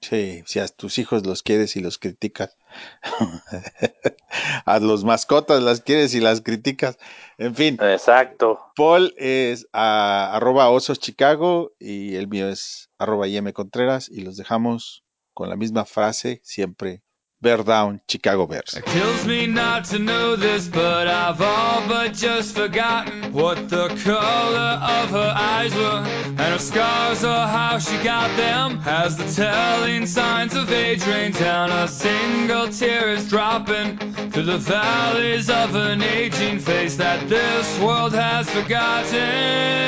Sí, 0.00 0.42
si 0.46 0.60
a 0.60 0.68
tus 0.68 0.98
hijos 0.98 1.26
los 1.26 1.42
quieres 1.42 1.74
y 1.76 1.80
los 1.80 1.98
criticas. 1.98 2.56
a 4.64 4.78
los 4.78 5.04
mascotas 5.04 5.62
las 5.62 5.80
quieres 5.80 6.14
y 6.14 6.20
las 6.20 6.40
criticas. 6.40 6.98
En 7.36 7.54
fin. 7.54 7.76
Exacto. 7.80 8.60
Paul 8.76 9.12
es 9.16 9.68
a, 9.72 10.36
arroba 10.36 10.70
osos 10.70 11.00
Chicago 11.00 11.72
y 11.80 12.14
el 12.14 12.28
mío 12.28 12.48
es 12.48 12.90
arroba 12.98 13.26
IM 13.26 13.52
Contreras 13.52 14.08
y 14.08 14.20
los 14.20 14.36
dejamos 14.36 15.04
con 15.34 15.48
la 15.48 15.56
misma 15.56 15.84
frase 15.84 16.40
siempre 16.44 17.02
Bear 17.40 17.58
Down, 17.58 18.00
Chicago 18.08 18.46
Bears. 18.48 18.74
It 18.74 18.84
kills 18.84 19.24
me 19.24 19.46
not 19.46 19.84
to 19.86 20.00
know 20.00 20.34
this, 20.34 20.66
but 20.66 21.06
I've 21.06 21.40
all 21.40 21.86
but 21.86 22.12
just 22.12 22.56
forgotten 22.56 23.32
what 23.32 23.68
the 23.68 23.86
color 24.04 24.80
of 24.82 25.10
her 25.10 25.34
eyes 25.36 25.72
were, 25.72 26.02
and 26.26 26.40
her 26.40 26.58
scars 26.58 27.22
or 27.22 27.46
how 27.46 27.78
she 27.78 27.96
got 28.02 28.36
them. 28.36 28.80
As 28.84 29.16
the 29.16 29.30
telling 29.40 30.06
signs 30.06 30.56
of 30.56 30.72
age 30.72 31.06
rain 31.06 31.30
down, 31.30 31.70
a 31.70 31.86
single 31.86 32.70
tear 32.70 33.10
is 33.10 33.28
dropping 33.28 33.98
through 34.32 34.42
the 34.42 34.58
valleys 34.58 35.48
of 35.48 35.76
an 35.76 36.02
aging 36.02 36.58
face 36.58 36.96
that 36.96 37.28
this 37.28 37.78
world 37.78 38.14
has 38.14 38.50
forgotten. 38.50 39.78